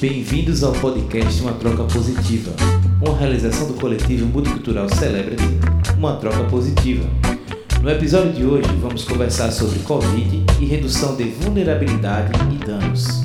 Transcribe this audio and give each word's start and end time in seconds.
Bem-vindos 0.00 0.64
ao 0.64 0.72
podcast 0.72 1.42
Uma 1.42 1.52
Troca 1.52 1.84
Positiva, 1.84 2.52
uma 3.06 3.14
realização 3.18 3.68
do 3.68 3.78
coletivo 3.78 4.24
multicultural 4.24 4.88
Celebrity, 4.88 5.44
Uma 5.94 6.16
Troca 6.16 6.42
Positiva. 6.48 7.06
No 7.82 7.90
episódio 7.90 8.32
de 8.32 8.46
hoje, 8.46 8.66
vamos 8.80 9.04
conversar 9.04 9.50
sobre 9.50 9.78
Covid 9.80 10.46
e 10.58 10.64
redução 10.64 11.14
de 11.18 11.24
vulnerabilidade 11.24 12.32
e 12.50 12.64
danos. 12.64 13.24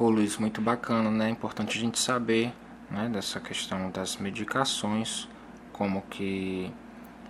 Ô 0.00 0.10
Luiz, 0.10 0.36
muito 0.36 0.60
bacana, 0.60 1.12
né? 1.12 1.30
Importante 1.30 1.78
a 1.78 1.80
gente 1.80 2.00
saber 2.00 2.52
né, 2.90 3.08
dessa 3.08 3.38
questão 3.38 3.88
das 3.92 4.16
medicações, 4.16 5.28
como 5.72 6.02
que 6.10 6.72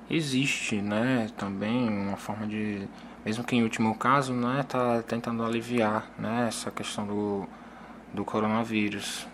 existe, 0.08 0.80
né, 0.80 1.28
também 1.36 1.88
uma 1.88 2.16
forma 2.16 2.46
de, 2.46 2.88
mesmo 3.26 3.42
que 3.42 3.56
em 3.56 3.64
último 3.64 3.92
caso, 3.96 4.32
né, 4.32 4.64
tá 4.68 5.02
tentando 5.02 5.44
aliviar, 5.44 6.08
né, 6.16 6.46
essa 6.46 6.70
questão 6.70 7.04
do, 7.04 7.44
do 8.14 8.24
coronavírus. 8.24 9.26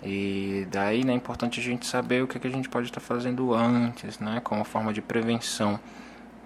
E 0.00 0.64
daí, 0.70 1.02
né, 1.04 1.12
é 1.12 1.16
importante 1.16 1.58
a 1.58 1.62
gente 1.62 1.84
saber 1.84 2.22
o 2.22 2.28
que, 2.28 2.38
que 2.38 2.46
a 2.46 2.50
gente 2.50 2.68
pode 2.68 2.86
estar 2.86 3.00
fazendo 3.00 3.52
antes, 3.52 4.20
né, 4.20 4.40
como 4.44 4.62
forma 4.62 4.92
de 4.92 5.02
prevenção, 5.02 5.80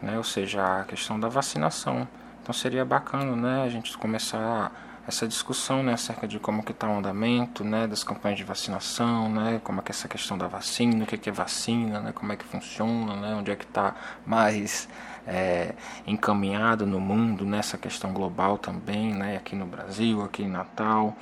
né, 0.01 0.17
ou 0.17 0.25
seja, 0.25 0.81
a 0.81 0.85
questão 0.85 1.21
da 1.21 1.29
vacinação. 1.29 2.09
Então 2.43 2.55
seria 2.55 2.83
bacana, 2.83 3.37
né, 3.37 3.63
a 3.63 3.69
gente 3.69 3.97
começar 3.99 4.73
essa 5.07 5.29
discussão 5.29 5.83
né, 5.83 5.93
acerca 5.93 6.27
de 6.27 6.39
como 6.39 6.63
que 6.63 6.73
está 6.73 6.89
o 6.89 6.97
andamento 6.97 7.63
né, 7.63 7.87
das 7.87 8.03
campanhas 8.03 8.39
de 8.39 8.45
vacinação, 8.45 9.29
né, 9.29 9.61
como 9.63 9.81
é 9.81 9.83
que 9.83 9.93
é 9.93 9.95
essa 9.95 10.09
questão 10.09 10.37
da 10.39 10.47
vacina, 10.47 11.05
o 11.05 11.07
que 11.07 11.15
é, 11.15 11.19
que 11.19 11.29
é 11.29 11.33
vacina, 11.33 12.01
né, 12.01 12.13
como 12.13 12.33
é 12.33 12.37
que 12.37 12.45
funciona, 12.45 13.15
né, 13.17 13.35
onde 13.35 13.51
é 13.51 13.57
que 13.57 13.65
está 13.65 13.95
mais 14.25 14.89
é, 15.27 15.75
encaminhado 16.07 16.87
no 16.87 17.01
mundo 17.01 17.45
nessa 17.45 17.77
questão 17.77 18.13
global 18.13 18.59
também, 18.59 19.13
né, 19.15 19.37
aqui 19.37 19.57
no 19.57 19.67
Brasil, 19.67 20.23
aqui 20.23 20.43
em 20.43 20.49
Natal 20.49 21.17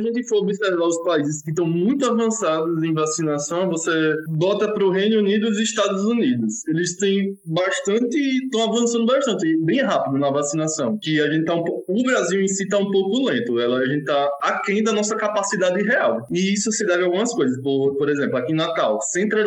a 0.00 0.02
gente 0.02 0.28
for 0.28 0.38
observar 0.38 0.86
os 0.86 1.02
países 1.02 1.42
que 1.42 1.50
estão 1.50 1.66
muito 1.66 2.06
avançados 2.06 2.82
em 2.82 2.92
vacinação, 2.92 3.68
você 3.68 4.14
bota 4.28 4.72
para 4.72 4.84
o 4.84 4.90
Reino 4.90 5.18
Unido 5.18 5.46
e 5.46 5.50
os 5.50 5.60
Estados 5.60 6.04
Unidos. 6.04 6.66
Eles 6.68 6.96
têm 6.96 7.36
bastante, 7.46 8.18
estão 8.18 8.64
avançando 8.64 9.06
bastante, 9.06 9.56
bem 9.64 9.82
rápido 9.82 10.18
na 10.18 10.30
vacinação. 10.30 10.98
Que 11.00 11.20
a 11.20 11.30
gente 11.30 11.44
tá 11.44 11.54
um 11.54 11.64
pouco, 11.64 11.84
o 11.88 12.02
Brasil 12.02 12.40
em 12.40 12.48
si 12.48 12.64
está 12.64 12.78
um 12.78 12.90
pouco 12.90 13.24
lento. 13.24 13.58
Ela, 13.58 13.78
a 13.78 13.86
gente 13.86 14.00
está 14.00 14.28
aquém 14.42 14.82
da 14.82 14.92
nossa 14.92 15.16
capacidade 15.16 15.82
real. 15.82 16.26
E 16.30 16.52
isso 16.52 16.70
se 16.72 16.84
deve 16.86 17.02
a 17.02 17.06
algumas 17.06 17.32
coisas. 17.32 17.60
Por, 17.62 17.96
por 17.96 18.08
exemplo, 18.08 18.36
aqui 18.36 18.52
em 18.52 18.56
Natal, 18.56 18.98
centra, 19.02 19.44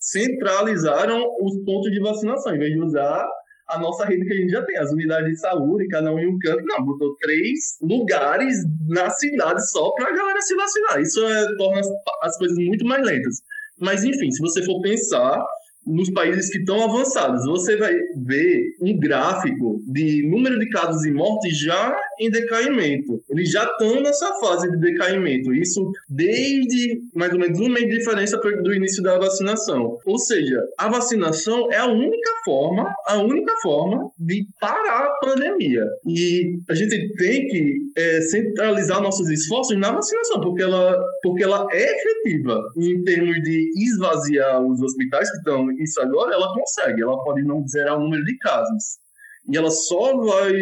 centralizaram 0.00 1.22
os 1.40 1.56
pontos 1.64 1.90
de 1.90 2.00
vacinação, 2.00 2.54
em 2.54 2.58
vez 2.58 2.72
de 2.72 2.80
usar 2.80 3.26
a 3.68 3.78
nossa 3.78 4.04
rede 4.04 4.24
que 4.24 4.32
a 4.32 4.36
gente 4.36 4.50
já 4.50 4.62
tem, 4.64 4.76
as 4.76 4.92
unidades 4.92 5.30
de 5.32 5.40
saúde, 5.40 5.88
cada 5.88 6.12
um 6.12 6.18
em 6.18 6.26
um 6.26 6.38
canto. 6.38 6.62
Não, 6.64 6.84
botou 6.84 7.14
três 7.16 7.78
lugares 7.80 8.56
na 8.88 9.08
cidade 9.10 9.70
só 9.70 9.90
para 9.92 10.08
a 10.08 10.14
galera 10.14 10.40
se 10.42 10.54
vacinar. 10.54 11.00
Isso 11.00 11.24
é, 11.24 11.56
torna 11.56 11.80
as, 11.80 11.88
as 12.22 12.38
coisas 12.38 12.58
muito 12.58 12.84
mais 12.84 13.04
lentas. 13.04 13.40
Mas, 13.80 14.04
enfim, 14.04 14.30
se 14.30 14.40
você 14.40 14.62
for 14.62 14.80
pensar, 14.80 15.42
nos 15.86 16.10
países 16.10 16.50
que 16.50 16.58
estão 16.58 16.82
avançados, 16.82 17.44
você 17.44 17.76
vai 17.76 17.94
ver 18.24 18.62
um 18.80 18.98
gráfico 18.98 19.82
de 19.86 20.26
número 20.28 20.58
de 20.58 20.68
casos 20.70 21.04
e 21.04 21.12
mortes 21.12 21.58
já 21.58 21.96
em 22.18 22.30
decaimento. 22.30 23.22
Eles 23.28 23.50
já 23.50 23.64
estão 23.64 24.00
nessa 24.00 24.32
fase 24.40 24.70
de 24.70 24.78
decaimento. 24.78 25.52
Isso 25.54 25.90
desde 26.08 27.00
mais 27.14 27.32
ou 27.32 27.38
menos 27.38 27.58
um 27.60 27.68
mês 27.68 27.88
de 27.88 27.98
diferença 27.98 28.36
do 28.38 28.74
início 28.74 29.02
da 29.02 29.18
vacinação. 29.18 29.98
Ou 30.04 30.18
seja, 30.18 30.60
a 30.78 30.88
vacinação 30.88 31.70
é 31.72 31.76
a 31.76 31.86
única 31.86 32.30
forma, 32.44 32.92
a 33.06 33.18
única 33.18 33.52
forma 33.62 34.10
de 34.18 34.46
parar 34.60 35.06
a 35.06 35.18
pandemia. 35.20 35.84
E 36.06 36.58
a 36.68 36.74
gente 36.74 37.14
tem 37.16 37.46
que 37.46 37.76
é, 37.96 38.20
centralizar 38.22 39.00
nossos 39.00 39.28
esforços 39.30 39.78
na 39.78 39.92
vacinação, 39.92 40.40
porque 40.40 40.62
ela, 40.62 40.96
porque 41.22 41.42
ela 41.42 41.66
é 41.72 41.84
efetiva 41.84 42.62
em 42.76 43.02
termos 43.02 43.36
de 43.42 43.70
esvaziar 43.76 44.62
os 44.62 44.80
hospitais 44.80 45.30
que 45.30 45.38
estão 45.38 45.70
isso 45.72 46.00
agora, 46.00 46.34
ela 46.34 46.52
consegue. 46.54 47.02
Ela 47.02 47.22
pode 47.22 47.42
não 47.42 47.66
zerar 47.66 47.96
o 47.96 48.00
número 48.00 48.24
de 48.24 48.36
casos. 48.38 49.03
E 49.50 49.56
ela 49.56 49.70
só 49.70 50.16
vai. 50.16 50.52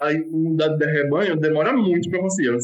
A 0.00 0.12
imunidade 0.12 0.78
de 0.78 0.86
rebanho 0.86 1.36
demora 1.36 1.72
muito 1.72 2.08
para 2.08 2.20
conseguir. 2.20 2.50
70% 2.50 2.58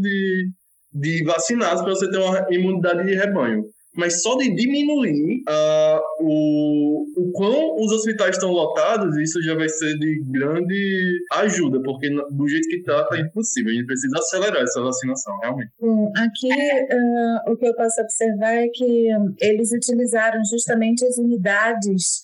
de, 0.00 0.48
de 0.92 1.24
vacinados 1.24 1.82
para 1.82 1.94
você 1.94 2.10
ter 2.10 2.18
uma 2.18 2.46
imunidade 2.50 3.04
de 3.04 3.14
rebanho 3.14 3.64
mas 3.94 4.22
só 4.22 4.36
de 4.36 4.54
diminuir 4.54 5.42
uh, 5.48 6.00
o, 6.20 7.04
o 7.16 7.32
quão 7.32 7.76
os 7.76 7.92
hospitais 7.92 8.36
estão 8.36 8.50
lotados, 8.50 9.16
isso 9.18 9.40
já 9.42 9.54
vai 9.54 9.68
ser 9.68 9.98
de 9.98 10.22
grande 10.30 11.20
ajuda, 11.32 11.80
porque 11.82 12.08
do 12.08 12.48
jeito 12.48 12.68
que 12.68 12.76
está, 12.76 13.02
está 13.02 13.20
impossível. 13.20 13.70
A 13.70 13.74
gente 13.74 13.86
precisa 13.86 14.16
acelerar 14.18 14.62
essa 14.62 14.80
vacinação, 14.80 15.38
realmente. 15.40 15.70
Bom, 15.78 16.10
aqui 16.16 16.48
uh, 16.48 17.52
o 17.52 17.56
que 17.56 17.66
eu 17.66 17.74
posso 17.74 18.00
observar 18.00 18.54
é 18.54 18.68
que 18.68 19.08
eles 19.40 19.72
utilizaram 19.72 20.42
justamente 20.44 21.04
as 21.04 21.18
unidades 21.18 22.22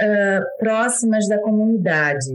uh, 0.00 0.44
próximas 0.58 1.28
da 1.28 1.40
comunidade. 1.40 2.26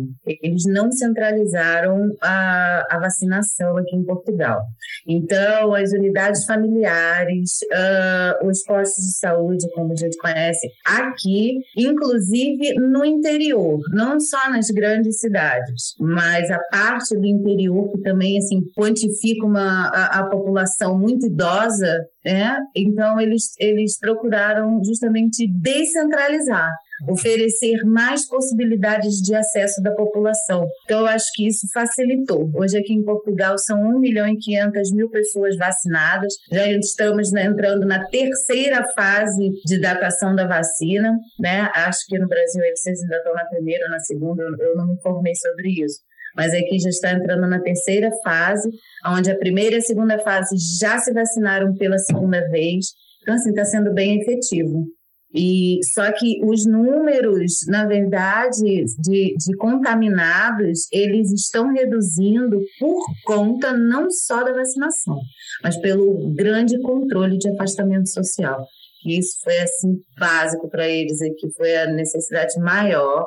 Eles 0.42 0.64
não 0.66 0.92
centralizaram 0.92 2.10
a, 2.22 2.86
a 2.90 3.00
vacinação 3.00 3.78
aqui 3.78 3.96
em 3.96 4.04
Portugal. 4.04 4.62
Então, 5.08 5.74
as 5.74 5.92
unidades 5.92 6.46
familiares, 6.46 7.60
uh, 7.72 8.48
os 8.48 8.64
postos 8.64 9.04
de 9.04 9.18
saúde, 9.18 9.70
como 9.74 9.94
a 9.94 9.96
gente 9.96 10.18
conhece, 10.18 10.68
aqui, 10.86 11.58
inclusive 11.78 12.74
no 12.76 13.04
interior, 13.06 13.80
não 13.92 14.20
só 14.20 14.50
nas 14.50 14.70
grandes 14.70 15.20
cidades, 15.20 15.96
mas 16.00 16.50
a 16.52 16.60
parte 16.72 17.16
do 17.16 17.26
interior 17.26 17.90
que 17.92 18.02
também 18.02 18.38
assim 18.38 18.62
quantifica 18.78 19.46
uma, 19.46 19.90
a, 19.90 20.20
a 20.20 20.30
população 20.30 20.98
muito 20.98 21.26
idosa, 21.26 22.06
né? 22.26 22.58
Então 22.76 23.20
eles, 23.20 23.54
eles 23.60 23.98
procuraram 23.98 24.82
justamente 24.84 25.48
descentralizar 25.48 26.70
oferecer 27.08 27.84
mais 27.86 28.28
possibilidades 28.28 29.16
de 29.16 29.36
acesso 29.36 29.82
da 29.82 29.92
população. 29.92 30.68
Então, 30.84 31.02
eu 31.02 31.08
acho 31.08 31.28
que 31.34 31.48
isso 31.48 31.68
facilitou. 31.74 32.50
Hoje, 32.54 32.78
aqui 32.78 32.94
em 32.94 33.04
Portugal, 33.04 33.58
são 33.58 33.82
1 33.82 34.00
milhão 34.00 34.28
e 34.28 34.38
500 34.38 34.92
mil 34.94 35.10
pessoas 35.10 35.56
vacinadas. 35.58 36.34
Já 36.52 36.68
estamos 36.68 37.32
né, 37.32 37.46
entrando 37.46 37.86
na 37.86 38.06
terceira 38.08 38.86
fase 38.94 39.50
de 39.66 39.80
datação 39.80 40.36
da 40.36 40.48
vacina. 40.48 41.18
Né? 41.40 41.70
Acho 41.74 42.00
que 42.08 42.20
no 42.20 42.28
Brasil 42.28 42.62
vocês 42.76 43.02
ainda 43.02 43.18
estão 43.18 43.34
na 43.34 43.46
primeira 43.46 43.86
ou 43.86 43.92
na 43.92 44.00
segunda, 44.00 44.44
eu 44.44 44.76
não 44.76 44.88
me 44.88 44.94
informei 44.94 45.34
sobre 45.36 45.70
isso 45.84 46.10
mas 46.36 46.54
aqui 46.54 46.80
já 46.80 46.90
está 46.90 47.12
entrando 47.12 47.48
na 47.48 47.60
terceira 47.60 48.12
fase, 48.24 48.70
onde 49.06 49.32
a 49.32 49.38
primeira 49.38 49.76
e 49.76 49.80
a 49.80 49.82
segunda 49.82 50.20
fase 50.20 50.56
já 50.80 50.98
se 50.98 51.12
vacinaram 51.12 51.74
pela 51.76 51.98
segunda 51.98 52.48
vez. 52.50 52.86
Então, 53.22 53.36
assim, 53.36 53.50
está 53.50 53.66
sendo 53.66 53.94
bem 53.94 54.22
efetivo. 54.22 54.86
E 55.34 55.80
só 55.94 56.12
que 56.12 56.44
os 56.44 56.66
números, 56.66 57.60
na 57.68 57.86
verdade, 57.86 58.84
de, 59.00 59.36
de 59.38 59.56
contaminados, 59.58 60.88
eles 60.92 61.32
estão 61.32 61.72
reduzindo 61.72 62.60
por 62.80 63.00
conta 63.26 63.72
não 63.72 64.10
só 64.10 64.44
da 64.44 64.54
vacinação, 64.54 65.20
mas 65.64 65.78
pelo 65.78 66.34
grande 66.34 66.80
controle 66.82 67.38
de 67.38 67.50
afastamento 67.50 68.10
social. 68.10 68.66
Isso 69.06 69.40
foi 69.44 69.58
assim 69.60 69.98
básico 70.18 70.68
para 70.68 70.88
eles 70.88 71.22
aqui, 71.22 71.48
foi 71.56 71.78
a 71.78 71.88
necessidade 71.88 72.60
maior 72.60 73.26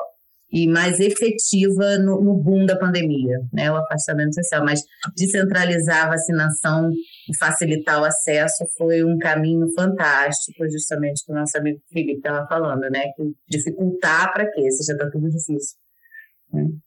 e 0.53 0.69
mais 0.69 1.01
efetiva 1.01 1.97
no, 1.99 2.21
no, 2.21 2.35
boom 2.35 2.67
da 2.67 2.77
pandemia, 2.77 3.39
né, 3.53 3.73
o 3.73 3.77
afastamento 3.77 4.35
social. 4.35 4.63
Mas 4.65 4.83
descentralizar 5.17 6.07
a 6.07 6.11
vacinação 6.11 6.91
e 6.91 6.97
facilitar 7.39 8.01
o 8.01 8.05
acesso 8.05 8.65
foi 8.77 9.05
um 9.05 9.19
caminho 9.19 9.67
fantástico, 9.75 10.69
justamente 10.71 11.25
que 11.25 11.33
o 11.33 11.35
nosso 11.35 11.57
amigo 11.57 11.81
Felipe 11.91 12.19
estava 12.19 12.47
falando, 12.47 12.83
né, 12.91 13.05
que 13.17 13.23
dificultar 13.49 14.33
para 14.33 14.51
quê? 14.51 14.71
Se 14.71 14.85
já 14.87 14.95
está 14.95 15.11
tudo 15.11 15.29
difícil. 15.29 15.79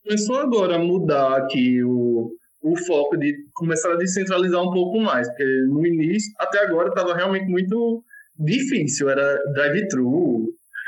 Começou 0.04 0.38
agora 0.38 0.75
a 0.75 0.80
mudar 0.80 1.38
aqui 1.38 1.83
o, 1.83 2.31
o 2.62 2.77
foco 2.86 3.18
de 3.18 3.36
começar 3.54 3.92
a 3.92 3.98
descentralizar 3.98 4.62
um 4.62 4.71
pouco 4.71 5.00
mais, 5.00 5.27
porque 5.27 5.45
no 5.68 5.86
início, 5.86 6.31
até 6.38 6.60
agora, 6.60 6.89
estava 6.89 7.15
realmente 7.15 7.50
muito 7.50 8.04
difícil, 8.38 9.10
era 9.10 9.42
drive-thru, 9.54 10.45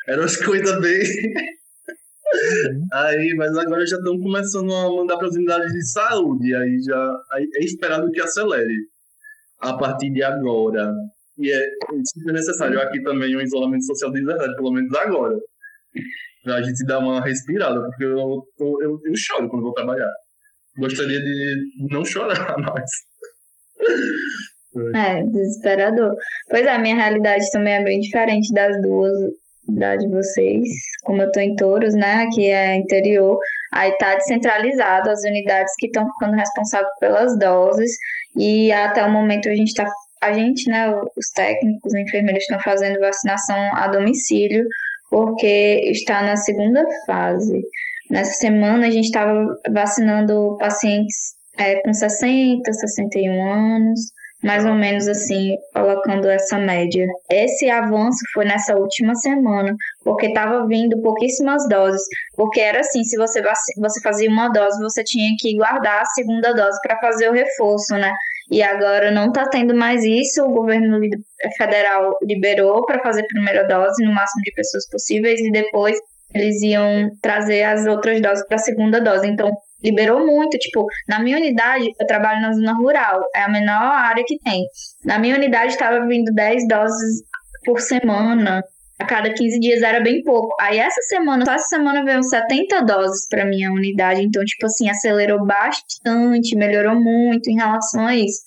eram 0.08 0.24
as 0.24 0.38
coisas 0.44 0.80
bem 0.82 1.02
Uhum. 2.28 2.88
Aí, 2.92 3.34
mas 3.36 3.56
agora 3.58 3.86
já 3.86 3.98
estão 3.98 4.20
começando 4.20 4.74
a 4.74 4.90
mandar 4.90 5.18
para 5.18 5.28
as 5.28 5.36
unidades 5.36 5.72
de 5.72 5.90
saúde. 5.90 6.54
Aí 6.54 6.82
já 6.82 7.24
aí 7.32 7.50
é 7.56 7.64
esperado 7.64 8.12
que 8.12 8.22
acelere 8.22 8.76
a 9.60 9.74
partir 9.74 10.10
de 10.12 10.24
agora. 10.24 10.94
E 11.38 11.52
é 11.52 11.60
super 12.16 12.34
necessário 12.34 12.82
aqui 12.82 13.02
também 13.04 13.36
um 13.36 13.42
isolamento 13.42 13.86
social 13.86 14.12
de 14.12 14.24
verdade, 14.24 14.56
pelo 14.56 14.72
menos 14.72 14.94
agora. 14.96 15.38
Pra 16.44 16.62
gente 16.62 16.86
dar 16.86 17.00
uma 17.00 17.22
respirada, 17.22 17.80
porque 17.82 18.04
eu, 18.06 18.18
eu, 18.60 18.82
eu, 18.82 19.00
eu 19.06 19.16
choro 19.16 19.50
quando 19.50 19.64
vou 19.64 19.74
trabalhar. 19.74 20.12
Gostaria 20.78 21.20
de 21.20 21.68
não 21.90 22.06
chorar 22.06 22.56
mais. 22.58 22.92
É, 24.96 25.24
desesperador. 25.24 26.16
Pois 26.50 26.66
é, 26.66 26.78
minha 26.78 26.96
realidade 26.96 27.50
também 27.52 27.74
é 27.74 27.84
bem 27.84 28.00
diferente 28.00 28.54
das 28.54 28.80
duas 28.82 29.14
da 29.68 29.96
de 29.96 30.08
vocês. 30.08 30.68
Como 31.04 31.22
eu 31.22 31.32
tô 31.32 31.40
em 31.40 31.56
Touros, 31.56 31.94
né, 31.94 32.24
aqui 32.24 32.50
é 32.50 32.76
interior, 32.76 33.38
Aí 33.74 33.92
está 33.92 34.16
descentralizado 34.16 35.10
as 35.10 35.24
unidades 35.24 35.74
que 35.78 35.88
estão 35.88 36.08
ficando 36.14 36.36
responsáveis 36.36 36.94
pelas 37.00 37.38
doses 37.38 37.92
e 38.36 38.72
até 38.72 39.04
o 39.04 39.12
momento 39.12 39.50
a 39.50 39.56
gente 39.56 39.70
está 39.70 39.86
a 40.22 40.34
gente, 40.34 40.68
né, 40.68 40.90
os 40.90 41.30
técnicos, 41.36 41.94
os 41.94 41.94
enfermeiros 41.94 42.42
estão 42.42 42.60
fazendo 42.60 43.00
vacinação 43.00 43.76
a 43.76 43.88
domicílio 43.88 44.66
porque 45.12 45.82
está 45.92 46.24
na 46.24 46.36
segunda 46.36 46.84
fase. 47.06 47.62
Nessa 48.10 48.34
semana 48.34 48.88
a 48.88 48.90
gente 48.90 49.06
estava 49.06 49.46
vacinando 49.70 50.58
pacientes 50.60 51.36
é, 51.58 51.82
com 51.82 51.94
60, 51.94 52.72
61 52.72 53.52
anos, 53.52 54.00
mais 54.44 54.66
ou 54.66 54.74
menos 54.74 55.08
assim, 55.08 55.56
colocando 55.74 56.30
essa 56.30 56.58
média. 56.58 57.06
Esse 57.30 57.70
avanço 57.70 58.20
foi 58.34 58.46
nessa 58.46 58.76
última 58.76 59.16
semana, 59.16 59.76
porque 60.04 60.28
estava 60.28 60.66
vindo 60.68 61.02
pouquíssimas 61.02 61.68
doses, 61.68 62.02
porque 62.36 62.60
era 62.60 62.80
assim, 62.80 63.04
se 63.04 63.18
você, 63.18 63.42
você 63.42 64.02
fazia 64.02 64.30
uma 64.30 64.50
dose, 64.50 64.82
você 64.82 65.04
tinha 65.04 65.32
que 65.40 65.56
guardar 65.56 66.02
a 66.02 66.06
segunda 66.06 66.54
dose 66.54 66.80
para 66.82 67.00
fazer 67.00 67.30
o 67.30 67.34
reforço, 67.34 67.96
né? 67.96 68.12
E 68.50 68.64
agora 68.64 69.12
não 69.12 69.28
está 69.28 69.50
tendo 69.50 69.76
mais 69.76 70.04
isso, 70.04 70.44
o 70.44 70.54
governo 70.54 71.00
federal 71.58 72.18
liberou 72.24 72.86
para 72.86 73.02
fazer 73.02 73.22
a 73.22 73.28
primeira 73.28 73.68
dose 73.68 74.04
no 74.06 74.14
máximo 74.14 74.42
de 74.44 74.54
pessoas 74.54 74.88
possíveis 74.90 75.40
e 75.42 75.52
depois 75.52 75.98
eles 76.34 76.62
iam 76.62 77.10
trazer 77.22 77.64
as 77.64 77.86
outras 77.86 78.22
doses 78.22 78.46
para 78.48 78.56
a 78.56 78.60
segunda 78.60 79.00
dose. 79.00 79.28
Então, 79.28 79.52
liberou 79.84 80.26
muito. 80.26 80.58
Tipo, 80.58 80.86
na 81.08 81.20
minha 81.20 81.38
unidade, 81.38 81.92
eu 82.00 82.08
trabalho 82.08 82.42
na 82.42 82.54
zona 82.54 82.74
rural, 82.74 83.22
é 83.36 83.42
a 83.42 83.50
menor 83.50 83.82
área 83.82 84.24
que 84.26 84.38
tem. 84.40 84.64
Na 85.06 85.20
minha 85.20 85.36
unidade 85.36 85.74
estava 85.74 86.06
vindo 86.06 86.34
10 86.34 86.68
doses 86.68 87.24
por 87.66 87.80
semana. 87.80 88.64
A 89.00 89.06
cada 89.06 89.32
15 89.32 89.60
dias 89.60 89.82
era 89.84 90.02
bem 90.02 90.24
pouco. 90.24 90.56
Aí 90.60 90.80
essa 90.80 91.02
semana, 91.04 91.46
só 91.46 91.54
essa 91.54 91.68
semana 91.68 92.04
veio 92.04 92.24
70 92.24 92.82
doses 92.82 93.28
para 93.30 93.46
minha 93.46 93.72
unidade. 93.72 94.22
Então, 94.22 94.44
tipo 94.44 94.66
assim, 94.66 94.90
acelerou 94.90 95.46
bastante, 95.46 96.56
melhorou 96.56 96.96
muito 96.96 97.48
em 97.50 97.56
relação 97.56 98.08
a 98.08 98.16
isso. 98.16 98.42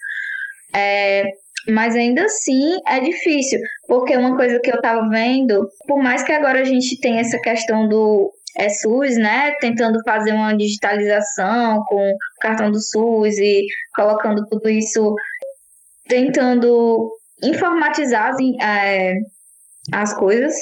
É, 0.74 1.22
mas 1.68 1.94
ainda 1.94 2.24
assim 2.24 2.78
é 2.86 3.00
difícil, 3.00 3.60
porque 3.86 4.16
uma 4.16 4.36
coisa 4.36 4.58
que 4.60 4.70
eu 4.70 4.80
tava 4.80 5.08
vendo, 5.08 5.68
por 5.86 6.02
mais 6.02 6.22
que 6.22 6.32
agora 6.32 6.60
a 6.60 6.64
gente 6.64 6.98
tenha 7.00 7.20
essa 7.20 7.38
questão 7.40 7.88
do 7.88 8.32
é 8.56 8.68
SUS, 8.68 9.16
né, 9.16 9.52
tentando 9.60 10.02
fazer 10.04 10.32
uma 10.32 10.56
digitalização 10.56 11.84
com 11.86 12.10
o 12.12 12.16
cartão 12.40 12.70
do 12.70 12.80
SUS 12.80 13.38
e 13.38 13.64
colocando 13.94 14.44
tudo 14.46 14.68
isso, 14.68 15.14
tentando 16.08 17.10
informatizar 17.42 18.34
é, 18.60 19.14
as 19.92 20.12
coisas. 20.14 20.54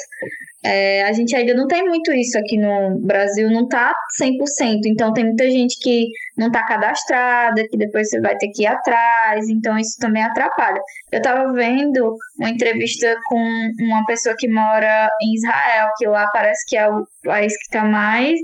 É, 0.70 1.02
a 1.04 1.12
gente 1.14 1.34
ainda 1.34 1.54
não 1.54 1.66
tem 1.66 1.82
muito 1.82 2.12
isso 2.12 2.38
aqui 2.38 2.58
no 2.58 3.00
Brasil, 3.00 3.50
não 3.50 3.66
tá 3.66 3.94
100%. 4.20 4.80
Então, 4.84 5.14
tem 5.14 5.24
muita 5.24 5.50
gente 5.50 5.78
que 5.80 6.08
não 6.36 6.52
tá 6.52 6.62
cadastrada, 6.62 7.66
que 7.70 7.78
depois 7.78 8.10
você 8.10 8.20
vai 8.20 8.36
ter 8.36 8.48
que 8.48 8.64
ir 8.64 8.66
atrás. 8.66 9.48
Então, 9.48 9.78
isso 9.78 9.96
também 9.98 10.22
atrapalha. 10.22 10.78
Eu 11.10 11.22
tava 11.22 11.50
vendo 11.54 12.14
uma 12.38 12.50
entrevista 12.50 13.16
com 13.28 13.38
uma 13.80 14.04
pessoa 14.04 14.34
que 14.38 14.46
mora 14.46 15.08
em 15.22 15.36
Israel, 15.36 15.88
que 15.96 16.06
lá 16.06 16.28
parece 16.34 16.66
que 16.66 16.76
é 16.76 16.86
o 16.86 17.02
país 17.24 17.56
que 17.56 17.70
tá 17.70 17.84
mais, 17.84 18.38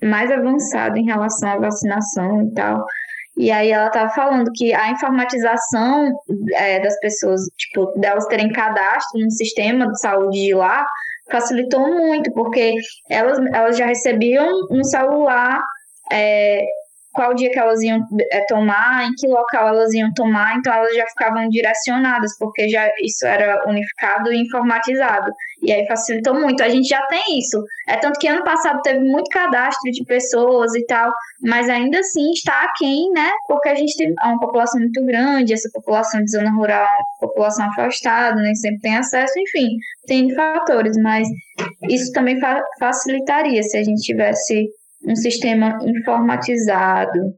mais 0.00 0.30
avançado 0.30 0.98
em 0.98 1.04
relação 1.04 1.48
à 1.50 1.58
vacinação 1.58 2.42
e 2.42 2.54
tal. 2.54 2.84
E 3.36 3.50
aí 3.50 3.70
ela 3.70 3.86
estava 3.86 4.10
falando 4.10 4.50
que 4.54 4.72
a 4.72 4.90
informatização 4.90 6.12
é, 6.54 6.78
das 6.78 6.98
pessoas, 7.00 7.40
tipo, 7.56 7.86
delas 7.98 8.26
terem 8.26 8.52
cadastro 8.52 9.20
no 9.20 9.30
sistema 9.30 9.90
de 9.90 9.98
saúde 9.98 10.42
de 10.42 10.54
lá, 10.54 10.86
facilitou 11.30 11.86
muito, 11.88 12.32
porque 12.32 12.74
elas, 13.08 13.38
elas 13.52 13.76
já 13.76 13.86
recebiam 13.86 14.48
um 14.70 14.82
celular 14.84 15.62
é, 16.12 16.64
qual 17.12 17.34
dia 17.34 17.50
que 17.50 17.58
elas 17.58 17.80
iam 17.82 18.00
é, 18.30 18.44
tomar, 18.46 19.04
em 19.04 19.12
que 19.14 19.26
local 19.26 19.68
elas 19.68 19.92
iam 19.92 20.12
tomar, 20.14 20.56
então 20.56 20.72
elas 20.72 20.94
já 20.94 21.04
ficavam 21.06 21.48
direcionadas, 21.48 22.36
porque 22.38 22.68
já 22.68 22.88
isso 23.02 23.26
era 23.26 23.68
unificado 23.68 24.32
e 24.32 24.40
informatizado. 24.40 25.30
E 25.62 25.72
aí 25.72 25.86
facilitou 25.86 26.34
muito. 26.34 26.62
A 26.62 26.68
gente 26.68 26.88
já 26.88 27.02
tem 27.06 27.38
isso. 27.38 27.62
É 27.88 27.96
tanto 27.96 28.18
que 28.18 28.28
ano 28.28 28.44
passado 28.44 28.80
teve 28.82 29.00
muito 29.00 29.28
cadastro 29.30 29.90
de 29.90 30.04
pessoas 30.04 30.74
e 30.74 30.84
tal, 30.86 31.12
mas 31.42 31.68
ainda 31.68 31.98
assim 31.98 32.30
está 32.30 32.62
aquém, 32.62 33.10
né? 33.12 33.30
Porque 33.46 33.68
a 33.68 33.74
gente 33.74 33.96
tem 33.96 34.14
uma 34.24 34.38
população 34.38 34.80
muito 34.80 35.04
grande, 35.04 35.52
essa 35.52 35.68
população 35.72 36.22
de 36.22 36.30
zona 36.30 36.50
rural, 36.52 36.88
população 37.18 37.66
afastada, 37.66 38.40
nem 38.40 38.54
sempre 38.54 38.80
tem 38.80 38.96
acesso, 38.96 39.32
enfim, 39.38 39.68
tem 40.06 40.34
fatores, 40.34 40.96
mas 41.02 41.28
isso 41.88 42.12
também 42.12 42.38
fa 42.40 42.62
facilitaria 42.78 43.62
se 43.62 43.76
a 43.76 43.82
gente 43.82 44.00
tivesse 44.00 44.68
um 45.06 45.16
sistema 45.16 45.78
informatizado. 45.84 47.34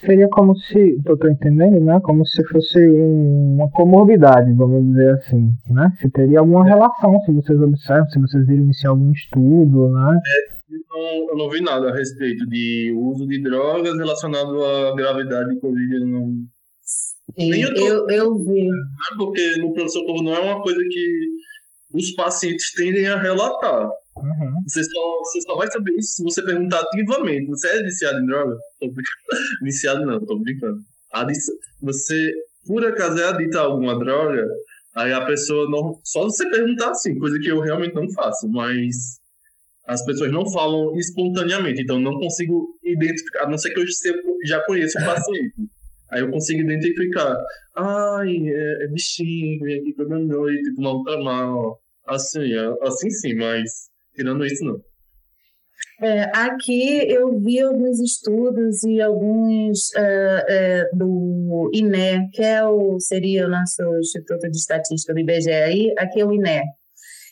Seria 0.00 0.28
como 0.28 0.54
se, 0.54 0.96
eu 1.06 1.14
estou 1.14 1.30
entendendo, 1.30 1.80
né? 1.80 1.98
Como 2.02 2.24
se 2.26 2.44
fosse 2.48 2.78
um, 2.90 3.54
uma 3.54 3.70
comorbidade, 3.70 4.52
vamos 4.52 4.84
dizer 4.88 5.14
assim, 5.14 5.50
né? 5.70 5.90
Se 6.00 6.10
teria 6.10 6.40
alguma 6.40 6.64
relação, 6.64 7.18
se 7.20 7.32
vocês 7.32 7.58
observam, 7.58 8.08
se 8.10 8.20
vocês 8.20 8.46
viram 8.46 8.64
em 8.64 8.86
algum 8.86 9.10
estudo, 9.10 9.88
né? 9.88 10.20
É, 10.26 10.74
eu, 10.74 10.80
não, 10.90 11.30
eu 11.30 11.36
não 11.38 11.50
vi 11.50 11.62
nada 11.62 11.88
a 11.88 11.94
respeito 11.94 12.46
de 12.46 12.94
uso 12.94 13.26
de 13.26 13.42
drogas 13.42 13.96
relacionado 13.96 14.62
à 14.62 14.94
gravidade 14.94 15.54
de 15.54 15.60
Covid. 15.60 16.04
Não... 16.04 16.34
Sim, 17.38 17.62
eu, 17.62 17.74
tô... 17.74 17.80
eu, 17.80 18.10
eu 18.10 18.38
vi. 18.38 18.68
Né? 18.68 18.76
Porque 19.16 19.56
no 19.56 19.72
pronto-socorro 19.72 20.22
não 20.22 20.34
é 20.34 20.40
uma 20.40 20.62
coisa 20.62 20.80
que 20.80 21.26
os 21.94 22.12
pacientes 22.12 22.72
tendem 22.74 23.06
a 23.06 23.18
relatar. 23.18 23.88
Uhum. 24.26 24.62
Você, 24.66 24.82
só, 24.82 25.18
você 25.18 25.40
só 25.42 25.56
vai 25.56 25.70
saber 25.70 25.92
isso 25.92 26.14
se 26.14 26.22
você 26.22 26.42
perguntar 26.42 26.80
ativamente. 26.80 27.46
Você 27.46 27.68
é 27.68 27.82
viciado 27.82 28.18
em 28.18 28.26
droga? 28.26 28.56
Tô 28.80 28.86
brincando. 28.88 29.06
Viciado 29.62 30.06
não, 30.06 30.24
tô 30.24 30.38
brincando. 30.38 30.78
Você, 31.82 32.32
por 32.66 32.84
acaso, 32.84 33.18
é 33.20 33.28
adito 33.28 33.58
a 33.58 33.62
alguma 33.62 33.98
droga? 33.98 34.46
Aí 34.94 35.12
a 35.12 35.24
pessoa 35.24 35.68
não. 35.70 36.00
Só 36.04 36.24
você 36.24 36.48
perguntar 36.48 36.90
assim, 36.90 37.18
coisa 37.18 37.38
que 37.38 37.48
eu 37.48 37.60
realmente 37.60 37.94
não 37.94 38.10
faço, 38.12 38.48
mas 38.48 39.18
as 39.86 40.04
pessoas 40.04 40.32
não 40.32 40.50
falam 40.50 40.96
espontaneamente, 40.98 41.82
então 41.82 42.00
não 42.00 42.18
consigo 42.18 42.76
identificar, 42.82 43.44
a 43.44 43.48
não 43.48 43.56
ser 43.56 43.70
que 43.70 43.80
eu 43.80 43.84
já 44.44 44.60
conheça 44.64 45.00
o 45.00 45.04
paciente. 45.06 45.54
Aí 46.10 46.20
eu 46.20 46.30
consigo 46.30 46.62
identificar. 46.62 47.36
Ai, 47.76 48.36
é, 48.48 48.84
é 48.84 48.88
bichinho, 48.88 49.60
vem 49.60 49.80
aqui 49.80 49.92
toda 49.94 50.18
noite, 50.18 50.74
tomar 50.74 50.94
um 50.94 51.04
tá 51.04 51.18
mal. 51.18 51.80
Assim, 52.06 52.52
é, 52.52 52.74
assim 52.82 53.10
sim, 53.10 53.34
mas 53.34 53.88
tirando 54.16 54.44
isso, 54.44 54.64
não. 54.64 54.80
É, 56.00 56.24
aqui 56.34 57.10
eu 57.10 57.38
vi 57.38 57.60
alguns 57.60 58.00
estudos 58.00 58.82
e 58.84 59.00
alguns 59.00 59.90
uh, 59.96 60.92
uh, 60.92 60.96
do 60.96 61.70
INE, 61.72 62.28
que 62.32 62.42
é 62.42 62.64
o, 62.66 62.98
seria 63.00 63.46
o 63.46 63.50
nosso 63.50 63.82
Instituto 63.98 64.50
de 64.50 64.56
Estatística 64.56 65.14
do 65.14 65.20
IBGE, 65.20 65.50
aí, 65.50 65.94
aqui 65.98 66.20
é 66.20 66.26
o 66.26 66.32
INE. 66.32 66.62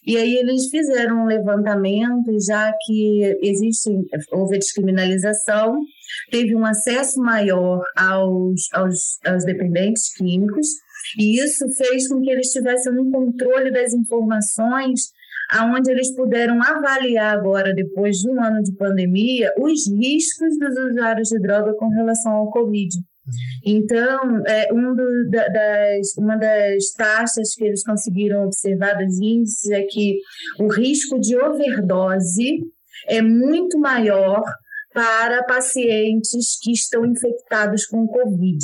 E 0.07 0.17
aí 0.19 0.37
eles 0.37 0.69
fizeram 0.69 1.25
um 1.25 1.27
levantamento, 1.27 2.31
já 2.47 2.71
que 2.85 3.39
existe, 3.43 3.91
houve 4.33 4.59
descriminalização, 4.59 5.79
teve 6.31 6.55
um 6.55 6.65
acesso 6.65 7.19
maior 7.21 7.83
aos, 7.97 8.69
aos, 8.73 9.19
aos 9.25 9.45
dependentes 9.45 10.15
químicos, 10.15 10.69
e 11.19 11.39
isso 11.39 11.67
fez 11.71 12.09
com 12.09 12.21
que 12.21 12.31
eles 12.31 12.49
tivessem 12.49 12.93
um 12.99 13.11
controle 13.11 13.71
das 13.71 13.93
informações 13.93 15.13
aonde 15.55 15.91
eles 15.91 16.15
puderam 16.15 16.61
avaliar 16.63 17.37
agora, 17.37 17.73
depois 17.73 18.19
de 18.19 18.29
um 18.29 18.43
ano 18.43 18.63
de 18.63 18.75
pandemia, 18.75 19.53
os 19.59 19.89
riscos 19.89 20.59
dos 20.59 20.77
usuários 20.91 21.29
de 21.29 21.39
droga 21.41 21.73
com 21.75 21.89
relação 21.89 22.33
ao 22.33 22.51
Covid. 22.51 22.89
Então, 23.65 24.43
é, 24.47 24.69
um 24.73 24.95
do, 24.95 25.31
da, 25.31 25.49
das, 25.49 26.17
uma 26.19 26.37
das 26.37 26.93
taxas 26.97 27.55
que 27.55 27.65
eles 27.65 27.83
conseguiram 27.83 28.45
observar 28.45 28.95
dos 28.95 29.19
índices 29.19 29.71
é 29.71 29.83
que 29.83 30.19
o 30.59 30.69
risco 30.69 31.19
de 31.19 31.37
overdose 31.37 32.59
é 33.09 33.23
muito 33.23 33.79
maior 33.79 34.43
para 34.93 35.43
pacientes 35.45 36.59
que 36.63 36.73
estão 36.73 37.05
infectados 37.07 37.87
com 37.87 38.07
Covid. 38.07 38.59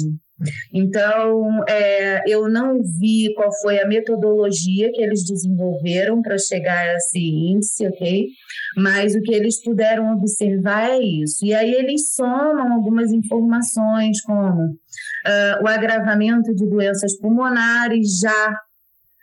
Então, 0.73 1.65
é, 1.69 2.23
eu 2.27 2.49
não 2.49 2.81
vi 2.83 3.33
qual 3.35 3.51
foi 3.61 3.81
a 3.81 3.87
metodologia 3.87 4.91
que 4.93 5.03
eles 5.03 5.25
desenvolveram 5.25 6.23
para 6.23 6.39
chegar 6.39 6.79
a 6.79 6.95
esse 6.95 7.19
índice, 7.19 7.87
ok? 7.87 8.27
Mas 8.77 9.15
o 9.15 9.21
que 9.21 9.35
eles 9.35 9.63
puderam 9.63 10.13
observar 10.15 10.91
é 10.91 10.99
isso. 10.99 11.45
E 11.45 11.53
aí 11.53 11.73
eles 11.73 12.15
somam 12.15 12.73
algumas 12.73 13.13
informações, 13.13 14.21
como 14.23 14.65
uh, 14.65 15.63
o 15.63 15.69
agravamento 15.69 16.55
de 16.55 16.69
doenças 16.69 17.19
pulmonares 17.19 18.21
já 18.21 18.57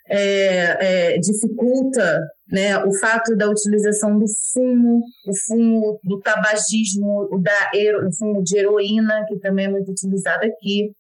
é, 0.10 1.14
é, 1.14 1.18
dificulta 1.20 2.22
né, 2.50 2.78
o 2.84 2.94
fato 2.94 3.36
da 3.36 3.50
utilização 3.50 4.18
do 4.18 4.26
fumo, 4.54 5.02
o 5.28 5.36
fumo 5.48 6.00
do 6.04 6.20
tabagismo, 6.20 7.28
o, 7.32 7.38
da, 7.40 7.72
o 8.08 8.14
fumo 8.14 8.44
de 8.44 8.58
heroína, 8.58 9.26
que 9.28 9.38
também 9.40 9.66
é 9.66 9.70
muito 9.70 9.92
utilizado 9.92 10.46
aqui, 10.46 10.92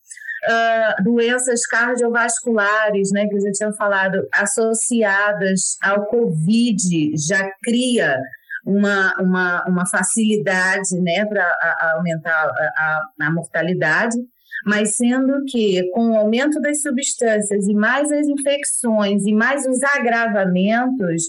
uh, 0.45 1.03
doenças 1.03 1.61
cardiovasculares, 1.69 3.09
né, 3.13 3.27
que 3.27 3.35
eu 3.35 3.41
já 3.41 3.51
tinha 3.51 3.73
falado, 3.73 4.27
associadas 4.33 5.77
ao 5.81 6.05
Covid, 6.07 7.11
já 7.17 7.49
cria 7.63 8.19
uma, 8.65 9.13
uma, 9.21 9.63
uma 9.67 9.85
facilidade 9.85 10.99
né, 11.01 11.25
para 11.25 11.55
aumentar 11.95 12.33
a, 12.33 13.05
a, 13.21 13.27
a 13.27 13.31
mortalidade, 13.31 14.17
mas 14.67 14.97
sendo 14.97 15.43
que 15.45 15.81
com 15.91 16.11
o 16.11 16.15
aumento 16.15 16.59
das 16.59 16.81
substâncias 16.81 17.67
e 17.67 17.73
mais 17.73 18.11
as 18.11 18.27
infecções 18.27 19.25
e 19.25 19.33
mais 19.33 19.65
os 19.65 19.81
agravamentos, 19.81 21.23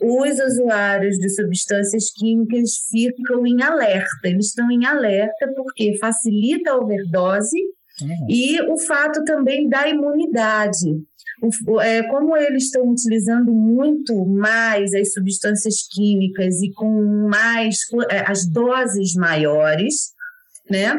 os 0.00 0.38
usuários 0.38 1.16
de 1.16 1.30
substâncias 1.30 2.10
químicas 2.10 2.72
ficam 2.90 3.46
em 3.46 3.62
alerta. 3.62 4.28
Eles 4.28 4.48
estão 4.48 4.70
em 4.70 4.84
alerta 4.84 5.50
porque 5.56 5.96
facilita 5.98 6.72
a 6.72 6.76
overdose 6.76 7.56
uhum. 8.02 8.26
e 8.28 8.60
o 8.70 8.76
fato 8.76 9.24
também 9.24 9.66
da 9.66 9.88
imunidade. 9.88 10.90
O, 11.66 11.80
é, 11.80 12.02
como 12.08 12.36
eles 12.36 12.64
estão 12.64 12.88
utilizando 12.90 13.50
muito 13.50 14.26
mais 14.26 14.92
as 14.92 15.12
substâncias 15.12 15.76
químicas 15.90 16.60
e 16.62 16.70
com 16.72 17.28
mais 17.30 17.78
é, 18.10 18.30
as 18.30 18.46
doses 18.46 19.14
maiores, 19.14 20.12
né? 20.70 20.94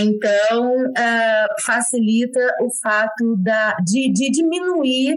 Então, 0.00 0.84
uh, 0.84 1.62
facilita 1.64 2.40
o 2.60 2.68
fato 2.80 3.36
da, 3.36 3.76
de, 3.84 4.12
de 4.12 4.30
diminuir 4.30 5.16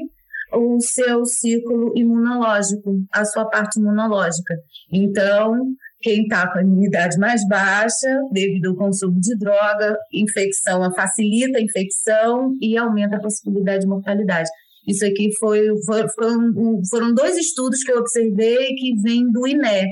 o 0.54 0.80
seu 0.82 1.26
ciclo 1.26 1.94
imunológico, 1.96 3.04
a 3.12 3.24
sua 3.24 3.46
parte 3.46 3.80
imunológica. 3.80 4.56
Então, 4.92 5.56
quem 6.02 6.24
está 6.24 6.52
com 6.52 6.60
a 6.60 6.64
imunidade 6.64 7.18
mais 7.18 7.48
baixa, 7.48 8.10
devido 8.32 8.70
ao 8.70 8.76
consumo 8.76 9.20
de 9.20 9.38
droga, 9.38 9.96
infecção 10.12 10.94
facilita 10.94 11.60
a 11.60 11.62
infecção 11.62 12.56
e 12.60 12.76
aumenta 12.78 13.18
a 13.18 13.22
possibilidade 13.22 13.82
de 13.82 13.88
mortalidade. 13.88 14.50
Isso 14.88 15.06
aqui 15.06 15.30
foi, 15.38 15.62
foi 15.86 16.08
foram, 16.10 16.82
foram 16.90 17.14
dois 17.14 17.38
estudos 17.38 17.84
que 17.84 17.92
eu 17.92 18.00
observei 18.00 18.74
que 18.76 18.96
vêm 19.02 19.32
do 19.32 19.48
INE, 19.48 19.88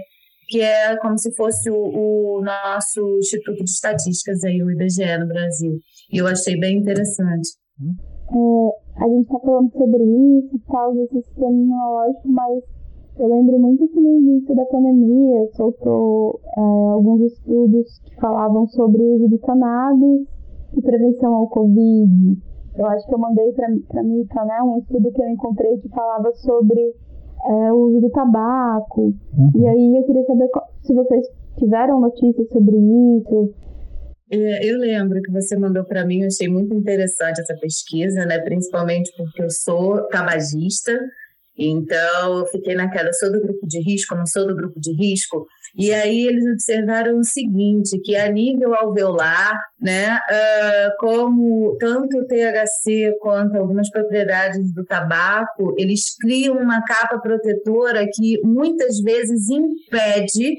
que 0.50 0.62
é 0.62 0.98
como 0.98 1.18
se 1.18 1.34
fosse 1.36 1.70
o, 1.70 1.76
o, 1.76 2.42
nosso 2.42 3.18
Instituto 3.20 3.64
de 3.64 3.70
Estatísticas 3.70 4.44
aí, 4.44 4.62
o 4.64 4.72
IBGE 4.72 5.18
no 5.20 5.28
Brasil. 5.28 5.78
E 6.12 6.18
eu 6.18 6.28
achei 6.28 6.60
bem 6.60 6.80
interessante. 6.80 7.50
É, 7.80 9.04
a 9.04 9.08
gente 9.08 9.22
está 9.22 9.40
falando 9.40 9.72
sobre 9.72 10.04
isso, 10.04 10.60
por 10.66 10.72
causa 10.74 11.02
desse 11.02 11.22
sistema 11.22 11.52
imunológico, 11.52 12.28
mas 12.30 12.64
eu 13.20 13.28
lembro 13.28 13.60
muito 13.60 13.88
que 13.88 14.00
no 14.00 14.18
início 14.18 14.56
da 14.56 14.66
pandemia 14.66 15.48
soltou 15.56 16.40
é, 16.58 16.60
alguns 16.94 17.32
estudos 17.32 18.00
que 18.06 18.16
falavam 18.16 18.68
sobre 18.68 19.04
uso 19.04 19.30
de 19.30 19.38
cannabis 19.40 20.28
e 20.76 20.82
prevenção 20.82 21.36
ao 21.36 21.48
Covid. 21.48 22.38
Eu 22.76 22.86
acho 22.88 23.06
que 23.08 23.14
eu 23.14 23.20
mandei 23.20 23.52
para 23.52 23.68
a 23.68 24.04
Mica 24.04 24.46
né, 24.46 24.64
um 24.64 24.80
estudo 24.80 25.12
que 25.12 25.22
eu 25.22 25.30
encontrei 25.30 25.78
que 25.78 25.90
falava 25.90 26.32
sobre 26.34 26.96
é, 27.46 27.72
o 27.72 27.90
uso 27.90 28.02
do 28.02 28.10
tabaco. 28.10 29.14
Uhum. 29.38 29.52
E 29.56 29.68
aí 29.68 29.98
eu 29.98 30.04
queria 30.06 30.24
saber 30.26 30.50
se 30.82 30.94
vocês 30.94 31.28
tiveram 31.58 32.00
notícias 32.00 32.48
sobre 32.50 32.76
isso. 32.76 33.54
É, 34.32 34.66
eu 34.66 34.78
lembro 34.78 35.22
que 35.22 35.32
você 35.32 35.58
mandou 35.58 35.84
para 35.84 36.06
mim, 36.06 36.22
eu 36.22 36.28
achei 36.28 36.48
muito 36.48 36.74
interessante 36.74 37.42
essa 37.42 37.56
pesquisa, 37.56 38.26
né? 38.26 38.40
principalmente 38.40 39.12
porque 39.18 39.42
eu 39.42 39.50
sou 39.50 40.08
tabagista, 40.08 41.00
então 41.58 42.40
eu 42.40 42.46
fiquei 42.46 42.76
naquela, 42.76 43.12
sou 43.12 43.32
do 43.32 43.42
grupo 43.42 43.66
de 43.66 43.82
risco, 43.82 44.16
não 44.16 44.28
sou 44.28 44.48
do 44.48 44.56
grupo 44.56 44.80
de 44.80 44.94
risco, 44.94 45.48
e 45.76 45.94
aí 45.94 46.26
eles 46.26 46.46
observaram 46.46 47.20
o 47.20 47.24
seguinte, 47.24 48.00
que 48.04 48.16
a 48.16 48.30
nível 48.32 48.74
alveolar, 48.74 49.60
né, 49.80 50.16
uh, 50.16 50.98
como 51.00 51.78
tanto 51.80 52.18
o 52.18 52.26
THC 52.26 53.18
quanto 53.22 53.58
algumas 53.58 53.90
propriedades 53.90 54.74
do 54.74 54.84
tabaco, 54.84 55.76
eles 55.78 56.16
criam 56.20 56.58
uma 56.58 56.84
capa 56.84 57.20
protetora 57.20 58.06
que 58.14 58.40
muitas 58.44 59.00
vezes 59.00 59.50
impede 59.50 60.58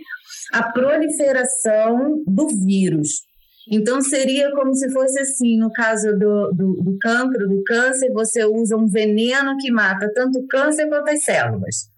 a 0.53 0.63
proliferação 0.63 2.23
do 2.27 2.49
vírus. 2.49 3.29
Então, 3.71 4.01
seria 4.01 4.51
como 4.53 4.75
se 4.75 4.91
fosse 4.91 5.21
assim: 5.21 5.59
no 5.59 5.71
caso 5.71 6.13
do, 6.19 6.51
do, 6.53 6.83
do 6.83 6.99
cancro, 6.99 7.49
do 7.49 7.63
câncer, 7.65 8.11
você 8.13 8.45
usa 8.45 8.77
um 8.77 8.87
veneno 8.87 9.57
que 9.59 9.71
mata 9.71 10.11
tanto 10.13 10.41
o 10.41 10.47
câncer 10.47 10.89
quanto 10.89 11.11
as 11.11 11.23
células. 11.23 11.91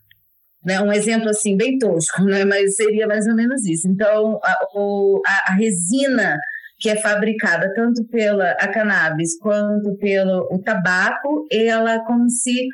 Né? 0.65 0.81
Um 0.81 0.93
exemplo 0.93 1.29
assim, 1.29 1.57
bem 1.57 1.79
tosco, 1.79 2.23
né? 2.25 2.45
mas 2.45 2.77
seria 2.77 3.07
mais 3.07 3.27
ou 3.27 3.35
menos 3.35 3.65
isso. 3.67 3.89
Então, 3.89 4.39
a, 4.43 4.67
o, 4.75 5.21
a, 5.27 5.53
a 5.53 5.55
resina 5.55 6.39
que 6.79 6.91
é 6.91 6.97
fabricada 6.97 7.73
tanto 7.75 8.05
pela 8.09 8.51
a 8.53 8.67
cannabis 8.67 9.39
quanto 9.39 9.97
pelo 9.99 10.49
o 10.51 10.61
tabaco, 10.61 11.47
ela 11.51 11.95
é 11.95 12.05
como 12.05 12.29
se 12.29 12.69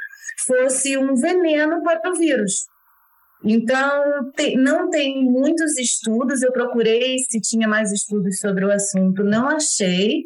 fosse 0.46 0.96
um 0.96 1.14
veneno 1.14 1.82
para 1.82 2.10
o 2.10 2.14
vírus. 2.16 2.64
Então, 3.44 4.32
tem, 4.34 4.56
não 4.56 4.88
tem 4.88 5.22
muitos 5.24 5.78
estudos, 5.78 6.42
eu 6.42 6.50
procurei 6.52 7.18
se 7.18 7.40
tinha 7.40 7.68
mais 7.68 7.92
estudos 7.92 8.40
sobre 8.40 8.64
o 8.64 8.72
assunto, 8.72 9.22
não 9.22 9.46
achei, 9.46 10.24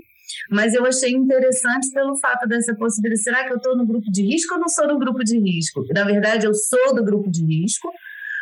mas 0.51 0.75
eu 0.75 0.85
achei 0.85 1.11
interessante 1.11 1.91
pelo 1.93 2.17
fato 2.17 2.47
dessa 2.49 2.75
possibilidade. 2.75 3.23
Será 3.23 3.45
que 3.45 3.53
eu 3.53 3.57
estou 3.57 3.77
no 3.77 3.87
grupo 3.87 4.11
de 4.11 4.23
risco 4.23 4.55
ou 4.55 4.61
não 4.61 4.69
sou 4.69 4.87
no 4.87 4.99
grupo 4.99 5.23
de 5.25 5.39
risco? 5.39 5.85
Na 5.95 6.05
verdade, 6.05 6.47
eu 6.47 6.55
sou 6.55 6.95
do 6.95 7.05
grupo 7.05 7.31
de 7.31 7.45
risco, 7.45 7.91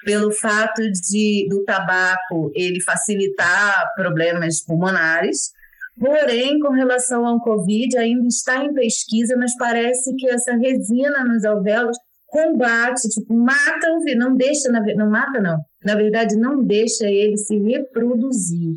pelo 0.05 0.31
fato 0.31 0.83
de 0.91 1.47
do 1.49 1.63
tabaco 1.65 2.51
ele 2.55 2.81
facilitar 2.81 3.93
problemas 3.95 4.65
pulmonares. 4.65 5.51
Porém, 5.99 6.59
com 6.61 6.73
relação 6.73 7.27
ao 7.27 7.41
Covid, 7.41 7.99
ainda 7.99 8.27
está 8.27 8.65
em 8.65 8.73
pesquisa, 8.73 9.37
mas 9.37 9.55
parece 9.59 10.15
que 10.17 10.29
essa 10.31 10.57
resina 10.57 11.25
nos 11.25 11.45
alvéolos 11.45 11.99
combate, 12.31 13.09
tipo, 13.09 13.35
mata 13.35 13.93
o 13.93 14.01
vírus, 14.01 14.25
não 14.25 14.35
deixa, 14.35 14.71
não 14.71 15.11
mata 15.11 15.41
não, 15.41 15.59
na 15.85 15.95
verdade 15.97 16.37
não 16.37 16.65
deixa 16.65 17.07
ele 17.07 17.37
se 17.37 17.59
reproduzir, 17.59 18.77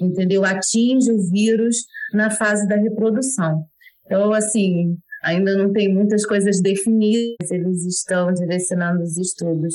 entendeu? 0.00 0.44
Atinge 0.44 1.12
o 1.12 1.30
vírus 1.30 1.76
na 2.14 2.30
fase 2.30 2.66
da 2.68 2.76
reprodução. 2.76 3.64
Então, 4.06 4.32
assim, 4.32 4.96
ainda 5.22 5.56
não 5.56 5.72
tem 5.72 5.92
muitas 5.92 6.26
coisas 6.26 6.60
definidas, 6.60 7.50
eles 7.50 7.84
estão 7.86 8.32
direcionando 8.32 9.02
os 9.02 9.16
estudos 9.16 9.74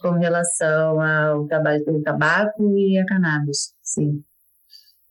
com 0.00 0.12
relação 0.12 1.00
ao 1.00 1.46
tabaco 2.04 2.76
e 2.76 2.98
a 2.98 3.06
cannabis, 3.06 3.72
sim. 3.82 4.22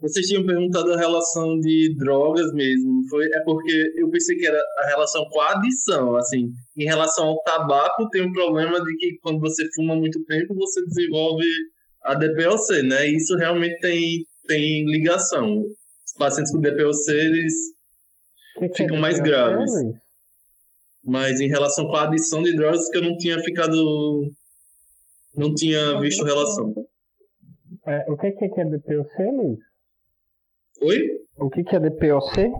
Vocês 0.04 0.28
tinham 0.28 0.46
perguntado 0.46 0.92
a 0.92 0.98
relação 0.98 1.58
de 1.62 1.96
drogas 1.96 2.52
mesmo. 2.52 3.08
Foi, 3.10 3.26
é 3.26 3.40
porque 3.46 3.94
eu 3.96 4.10
pensei 4.10 4.36
que 4.36 4.46
era 4.46 4.62
a 4.80 4.88
relação 4.88 5.24
com 5.30 5.40
a 5.40 5.52
adição. 5.54 6.18
Assim, 6.18 6.52
em 6.78 6.84
relação 6.84 7.28
ao 7.28 7.42
tabaco, 7.44 8.10
tem 8.10 8.22
um 8.22 8.34
problema 8.34 8.84
de 8.84 8.98
que 8.98 9.18
quando 9.22 9.40
você 9.40 9.64
fuma 9.74 9.96
muito 9.96 10.22
tempo, 10.26 10.54
você 10.56 10.84
desenvolve 10.88 11.46
a 12.04 12.16
DPOC, 12.16 12.84
né? 12.84 13.08
Isso 13.08 13.34
realmente 13.38 13.80
tem, 13.80 14.26
tem 14.46 14.86
ligação. 14.92 15.64
Pacientes 16.18 16.52
com 16.52 16.60
DPOC, 16.60 17.10
eles 17.10 17.54
que 18.60 18.70
que 18.70 18.78
ficam 18.78 18.98
é 18.98 19.00
mais 19.00 19.20
graves. 19.20 19.72
Mas 21.04 21.42
em 21.42 21.48
relação 21.48 21.86
com 21.88 21.96
a 21.96 22.08
adição 22.08 22.42
de 22.42 22.56
drogas, 22.56 22.90
que 22.90 22.98
eu 22.98 23.02
não 23.02 23.18
tinha 23.18 23.40
ficado. 23.40 24.32
Não 25.36 25.54
tinha 25.54 26.00
visto 26.00 26.24
relação. 26.24 26.74
É, 27.86 28.06
o 28.10 28.16
que 28.16 28.28
é, 28.28 28.32
que 28.32 28.62
é 28.62 28.66
DPOC, 28.66 29.24
Luiz? 29.24 29.60
Oi? 30.82 31.24
O 31.38 31.50
que, 31.50 31.64
que 31.64 31.76
é 31.76 31.80
DPOC? 31.80 32.52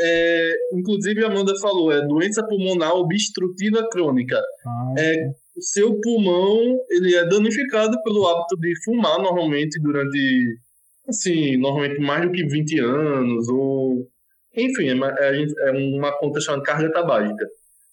É, 0.00 0.52
inclusive, 0.72 1.24
a 1.24 1.26
Amanda 1.26 1.52
falou, 1.60 1.90
é 1.92 2.06
doença 2.06 2.46
pulmonar 2.46 2.94
obstrutiva 2.94 3.86
crônica. 3.90 4.40
Ah, 4.64 4.94
é, 4.96 5.28
o 5.56 5.62
seu 5.62 6.00
pulmão 6.00 6.78
ele 6.88 7.16
é 7.16 7.28
danificado 7.28 8.00
pelo 8.04 8.26
hábito 8.28 8.56
de 8.60 8.72
fumar 8.84 9.20
normalmente 9.20 9.80
durante, 9.80 10.58
assim, 11.08 11.56
normalmente 11.56 12.00
mais 12.00 12.22
do 12.22 12.32
que 12.32 12.44
20 12.44 12.80
anos, 12.80 13.48
ou 13.48 14.06
enfim, 14.54 14.88
é, 14.88 15.68
é 15.68 15.70
uma 15.72 16.12
conta 16.18 16.40
chamada 16.40 16.62
carga 16.62 16.90
tabágica, 16.90 17.46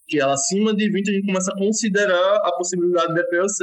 que 0.07 0.19
ela 0.19 0.34
acima 0.34 0.75
de 0.75 0.89
20 0.89 1.10
a 1.10 1.13
gente 1.13 1.25
começa 1.25 1.51
a 1.51 1.57
considerar 1.57 2.36
a 2.38 2.51
possibilidade 2.53 3.13
de 3.13 3.22
DPOC 3.22 3.53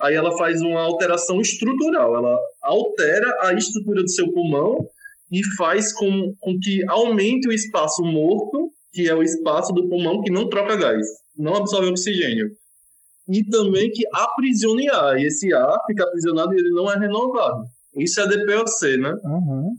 aí 0.00 0.14
ela 0.14 0.36
faz 0.36 0.60
uma 0.60 0.80
alteração 0.80 1.40
estrutural, 1.40 2.16
ela 2.16 2.38
altera 2.62 3.34
a 3.40 3.54
estrutura 3.54 4.02
do 4.02 4.10
seu 4.10 4.30
pulmão 4.32 4.86
e 5.30 5.42
faz 5.56 5.92
com, 5.92 6.34
com 6.38 6.58
que 6.58 6.84
aumente 6.88 7.48
o 7.48 7.52
espaço 7.52 8.02
morto, 8.04 8.70
que 8.92 9.08
é 9.08 9.14
o 9.14 9.22
espaço 9.22 9.72
do 9.72 9.88
pulmão 9.88 10.22
que 10.22 10.30
não 10.30 10.48
troca 10.48 10.76
gás, 10.76 11.06
não 11.36 11.56
absorve 11.56 11.90
oxigênio. 11.90 12.50
E 13.28 13.44
também 13.44 13.90
que 13.90 14.04
aprisione 14.12 14.88
ar, 14.88 15.18
e 15.18 15.26
esse 15.26 15.52
ar 15.52 15.78
fica 15.86 16.04
aprisionado 16.04 16.54
e 16.54 16.58
ele 16.58 16.70
não 16.70 16.90
é 16.90 16.96
renovado. 16.96 17.64
Isso 17.96 18.20
é 18.20 18.26
DPOC, 18.26 18.96
né? 18.98 19.14
Uhum. 19.24 19.74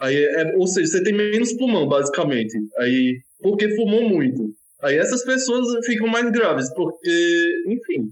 Aí 0.00 0.16
é, 0.16 0.56
ou 0.56 0.66
seja, 0.66 0.86
você 0.86 1.02
tem 1.02 1.14
menos 1.14 1.52
pulmão, 1.54 1.86
basicamente. 1.86 2.56
Aí, 2.78 3.20
porque 3.42 3.74
fumou 3.76 4.08
muito. 4.08 4.50
Aí 4.82 4.96
essas 4.96 5.22
pessoas 5.24 5.66
ficam 5.84 6.06
mais 6.06 6.30
graves, 6.30 6.72
porque, 6.74 7.64
enfim, 7.66 8.08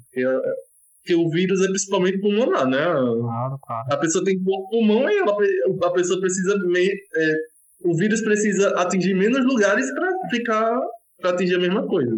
que 1.08 1.14
o 1.14 1.30
vírus 1.30 1.62
é 1.62 1.68
principalmente 1.68 2.20
pulmonar, 2.20 2.68
né? 2.68 2.84
Claro, 2.84 3.58
claro. 3.62 3.86
A 3.90 3.96
pessoa 3.96 4.22
tem 4.22 4.38
pouco 4.42 4.68
pulmão 4.68 5.08
e 5.08 5.16
ela, 5.16 5.34
a 5.84 5.90
pessoa 5.90 6.20
precisa. 6.20 6.54
Me, 6.66 6.86
é, 6.86 7.34
o 7.84 7.96
vírus 7.96 8.20
precisa 8.20 8.68
atingir 8.76 9.14
menos 9.14 9.44
lugares 9.46 9.90
para 9.94 10.10
ficar. 10.30 10.78
para 11.18 11.30
atingir 11.30 11.54
a 11.54 11.60
mesma 11.60 11.86
coisa. 11.86 12.14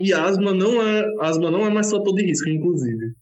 E 0.00 0.14
asma 0.14 0.54
não 0.54 0.80
é. 0.80 1.04
Asma 1.20 1.50
não 1.50 1.66
é 1.66 1.70
mais 1.70 1.90
fator 1.90 2.14
de 2.14 2.24
risco, 2.24 2.48
inclusive. 2.48 3.12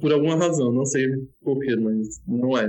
Por 0.00 0.12
alguma 0.12 0.36
razão, 0.36 0.72
não 0.72 0.84
sei 0.84 1.06
porquê, 1.42 1.76
mas 1.76 2.20
não 2.26 2.56
é. 2.56 2.66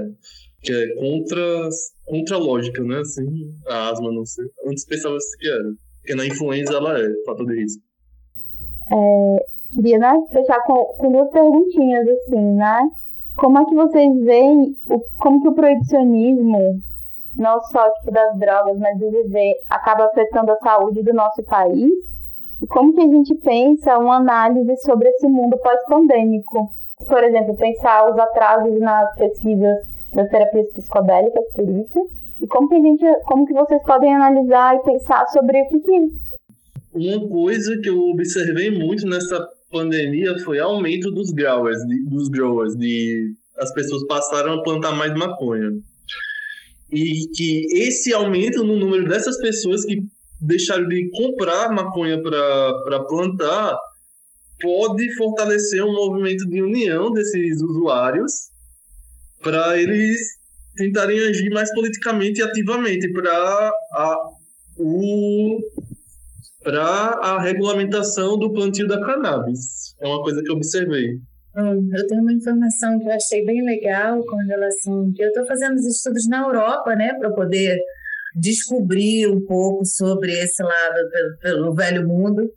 Que 0.62 0.72
é 0.72 0.96
contra, 0.96 1.70
contra 2.06 2.36
a 2.36 2.40
lógica, 2.40 2.84
né? 2.84 3.00
Assim, 3.00 3.26
a 3.68 3.90
asma, 3.90 4.12
não 4.12 4.26
sei. 4.26 4.46
Antes 4.66 4.86
pensava 4.86 5.18
que 5.40 5.48
era. 5.48 5.72
Porque 6.00 6.16
na 6.16 6.26
influenza 6.26 6.74
ela 6.74 6.98
é 7.00 7.08
fator 7.26 7.46
de 7.46 7.62
risco. 7.62 7.84
É, 8.92 9.46
queria 9.74 10.00
né, 10.00 10.14
fechar 10.32 10.64
com, 10.64 10.86
com 10.98 11.12
duas 11.12 11.30
perguntinhas, 11.32 12.08
assim, 12.08 12.56
né? 12.56 12.80
Como 13.36 13.60
é 13.60 13.66
que 13.66 13.76
vocês 13.76 14.24
veem 14.24 14.76
o, 14.90 15.00
como 15.22 15.42
que 15.42 15.50
o 15.50 15.54
proibicionismo, 15.54 16.82
não 17.36 17.62
só 17.66 17.90
tipo, 17.92 18.12
das 18.12 18.38
drogas, 18.40 18.80
mas 18.80 18.98
do 18.98 19.12
viver, 19.12 19.56
acaba 19.70 20.06
afetando 20.06 20.52
a 20.52 20.58
saúde 20.58 21.04
do 21.04 21.14
nosso 21.14 21.44
país? 21.44 21.92
E 22.62 22.66
como 22.66 22.94
que 22.94 23.02
a 23.02 23.08
gente 23.08 23.36
pensa 23.36 24.00
uma 24.00 24.16
análise 24.16 24.76
sobre 24.78 25.10
esse 25.10 25.28
mundo 25.28 25.58
pós-pandêmico? 25.58 26.77
Por 27.06 27.24
exemplo, 27.24 27.56
pensar 27.58 28.10
os 28.10 28.18
atrasos 28.18 28.80
nas 28.80 29.16
pesquisas 29.16 29.78
das 30.14 30.30
terapias 30.30 30.70
psicodélicas, 30.72 31.46
por 31.54 31.70
isso, 31.70 32.10
e 32.42 32.48
como 32.48 32.68
que 32.70 32.76
a 32.76 32.80
gente, 32.80 33.06
como 33.26 33.46
que 33.46 33.54
vocês 33.54 33.82
podem 33.84 34.16
analisar 34.16 34.76
e 34.76 34.84
pensar 34.84 35.28
sobre 35.28 35.62
o 35.62 35.68
que, 35.68 35.80
que 35.80 36.28
uma 36.98 37.30
coisa 37.30 37.80
que 37.80 37.90
eu 37.90 38.00
observei 38.10 38.72
muito 38.72 39.06
nessa 39.06 39.48
pandemia 39.72 40.38
foi 40.40 40.60
aumento 40.60 41.12
dos 41.12 41.32
growers, 41.32 41.78
dos 42.10 42.28
growers, 42.30 42.76
de 42.76 43.34
as 43.58 43.72
pessoas 43.74 44.06
passaram 44.08 44.54
a 44.54 44.64
plantar 44.64 44.94
mais 44.94 45.14
maconha. 45.14 45.72
E 46.92 47.28
que 47.36 47.66
esse 47.72 48.14
aumento 48.14 48.64
no 48.64 48.78
número 48.78 49.08
dessas 49.08 49.38
pessoas 49.38 49.84
que 49.86 49.98
deixaram 50.42 50.88
de 50.88 51.10
comprar 51.12 51.70
maconha 51.72 52.22
para 52.22 53.04
plantar 53.08 53.78
pode 54.60 55.14
fortalecer 55.16 55.84
um 55.84 55.94
movimento 55.94 56.48
de 56.48 56.62
união 56.62 57.12
desses 57.12 57.62
usuários 57.62 58.32
para 59.42 59.80
eles 59.80 60.20
tentarem 60.76 61.20
agir 61.20 61.50
mais 61.50 61.74
politicamente 61.74 62.40
e 62.40 62.44
ativamente 62.44 63.12
para 63.12 63.74
o 64.78 65.60
para 66.64 66.84
a 66.84 67.42
regulamentação 67.42 68.38
do 68.38 68.52
plantio 68.52 68.88
da 68.88 69.00
cannabis. 69.00 69.96
É 70.02 70.08
uma 70.08 70.22
coisa 70.22 70.42
que 70.44 70.52
eu 70.52 70.56
observei. 70.56 71.14
Hum, 71.56 71.90
eu 71.94 72.08
tenho 72.08 72.22
uma 72.22 72.34
informação 72.34 73.00
que 73.00 73.06
eu 73.06 73.14
achei 73.14 73.46
bem 73.46 73.64
legal 73.64 74.22
com 74.26 74.36
relação 74.36 75.12
eu 75.18 75.28
estou 75.30 75.46
fazendo 75.46 75.76
os 75.76 75.86
estudos 75.86 76.28
na 76.28 76.42
Europa, 76.42 76.94
né, 76.96 77.14
para 77.14 77.32
poder 77.32 77.80
descobrir 78.36 79.28
um 79.28 79.44
pouco 79.46 79.86
sobre 79.86 80.32
esse 80.34 80.62
lado 80.62 81.10
pelo, 81.10 81.38
pelo 81.40 81.74
velho 81.74 82.08
mundo. 82.08 82.52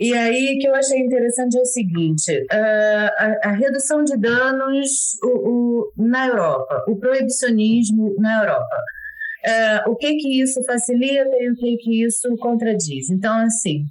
E 0.00 0.14
aí 0.14 0.58
que 0.58 0.68
eu 0.68 0.74
achei 0.74 0.98
interessante 0.98 1.58
é 1.58 1.60
o 1.60 1.66
seguinte: 1.66 2.32
uh, 2.32 3.10
a, 3.18 3.48
a, 3.48 3.52
redução 3.52 4.04
de 4.04 4.16
danos 4.16 4.90
o, 5.22 5.28
o, 5.28 5.92
na 5.96 6.28
Europa, 6.28 6.84
o 6.88 6.96
proibicionismo 6.98 8.14
na 8.18 8.42
Europa. 8.42 8.76
Uh, 9.46 9.90
o 9.90 9.96
que 9.96 10.16
que 10.16 10.42
isso 10.42 10.60
facilita 10.64 11.30
e 11.38 11.50
o 11.50 11.54
que 11.54 11.76
que 11.76 12.04
isso 12.04 12.34
contradiz. 12.38 13.08
Então, 13.10 13.38
assim, 13.38 13.82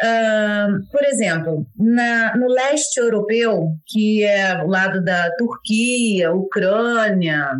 uh, 0.00 0.90
por 0.92 1.04
exemplo, 1.04 1.66
na, 1.76 2.36
no 2.36 2.46
leste 2.46 3.00
europeu, 3.00 3.70
que 3.88 4.22
é 4.22 4.62
o 4.62 4.68
lado 4.68 5.02
da 5.02 5.28
Turquia, 5.36 6.32
Ucrânia, 6.32 7.50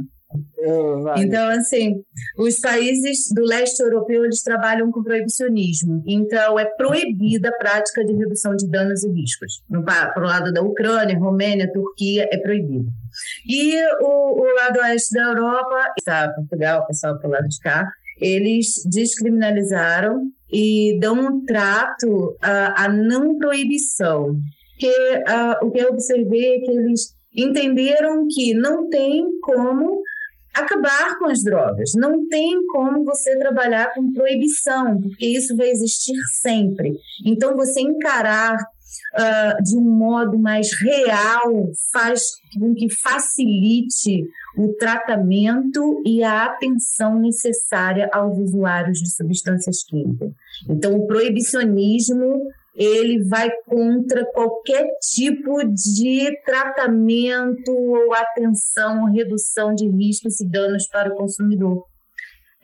então, 1.16 1.48
assim, 1.48 2.02
os 2.38 2.60
países 2.60 3.28
do 3.34 3.42
leste 3.42 3.82
europeu, 3.82 4.24
eles 4.24 4.42
trabalham 4.42 4.90
com 4.90 5.02
proibicionismo. 5.02 6.02
Então, 6.06 6.58
é 6.58 6.64
proibida 6.64 7.48
a 7.48 7.58
prática 7.58 8.04
de 8.04 8.12
redução 8.12 8.54
de 8.54 8.68
danos 8.68 9.02
e 9.02 9.10
riscos. 9.10 9.62
Para 9.84 10.22
o 10.22 10.26
lado 10.26 10.52
da 10.52 10.62
Ucrânia, 10.62 11.18
Romênia, 11.18 11.72
Turquia, 11.72 12.28
é 12.30 12.38
proibido. 12.38 12.86
E 13.48 13.74
o, 14.00 14.40
o 14.40 14.54
lado 14.54 14.78
oeste 14.80 15.14
da 15.14 15.22
Europa, 15.22 15.92
está 15.98 16.28
Portugal, 16.28 16.82
o 16.82 16.86
pessoal 16.86 17.18
para 17.18 17.28
o 17.28 17.32
lado 17.32 17.48
de 17.48 17.58
cá, 17.58 17.90
eles 18.20 18.82
descriminalizaram 18.84 20.30
e 20.52 20.98
dão 21.00 21.18
um 21.18 21.44
trato 21.44 22.36
à, 22.40 22.84
à 22.84 22.88
não 22.88 23.36
proibição. 23.38 24.36
Que, 24.78 24.88
uh, 24.88 25.66
o 25.66 25.70
que 25.70 25.80
eu 25.80 25.90
observei 25.90 26.56
é 26.56 26.58
que 26.60 26.70
eles 26.70 27.14
entenderam 27.34 28.26
que 28.28 28.54
não 28.54 28.88
tem 28.88 29.24
como 29.40 30.02
acabar 30.54 31.18
com 31.18 31.26
as 31.26 31.42
drogas. 31.42 31.92
Não 31.94 32.26
tem 32.28 32.64
como 32.66 33.04
você 33.04 33.38
trabalhar 33.38 33.92
com 33.94 34.12
proibição, 34.12 35.00
porque 35.00 35.26
isso 35.26 35.56
vai 35.56 35.68
existir 35.68 36.16
sempre. 36.40 36.92
Então, 37.24 37.56
você 37.56 37.80
encarar 37.80 38.56
uh, 38.56 39.62
de 39.62 39.76
um 39.76 39.82
modo 39.82 40.38
mais 40.38 40.68
real 40.80 41.70
faz 41.92 42.22
com 42.58 42.74
que 42.74 42.92
facilite 42.92 44.24
o 44.56 44.74
tratamento 44.74 46.02
e 46.04 46.22
a 46.22 46.44
atenção 46.44 47.18
necessária 47.18 48.08
aos 48.12 48.36
usuários 48.38 48.98
de 48.98 49.10
substâncias 49.10 49.84
químicas. 49.84 50.30
Então, 50.68 50.96
o 50.96 51.06
proibicionismo 51.06 52.42
ele 52.80 53.22
vai 53.24 53.50
contra 53.66 54.24
qualquer 54.32 54.88
tipo 55.02 55.62
de 55.66 56.30
tratamento 56.46 57.70
ou 57.70 58.14
atenção 58.14 59.04
redução 59.12 59.74
de 59.74 59.86
riscos 59.86 60.40
e 60.40 60.48
danos 60.48 60.88
para 60.88 61.12
o 61.12 61.14
consumidor. 61.14 61.84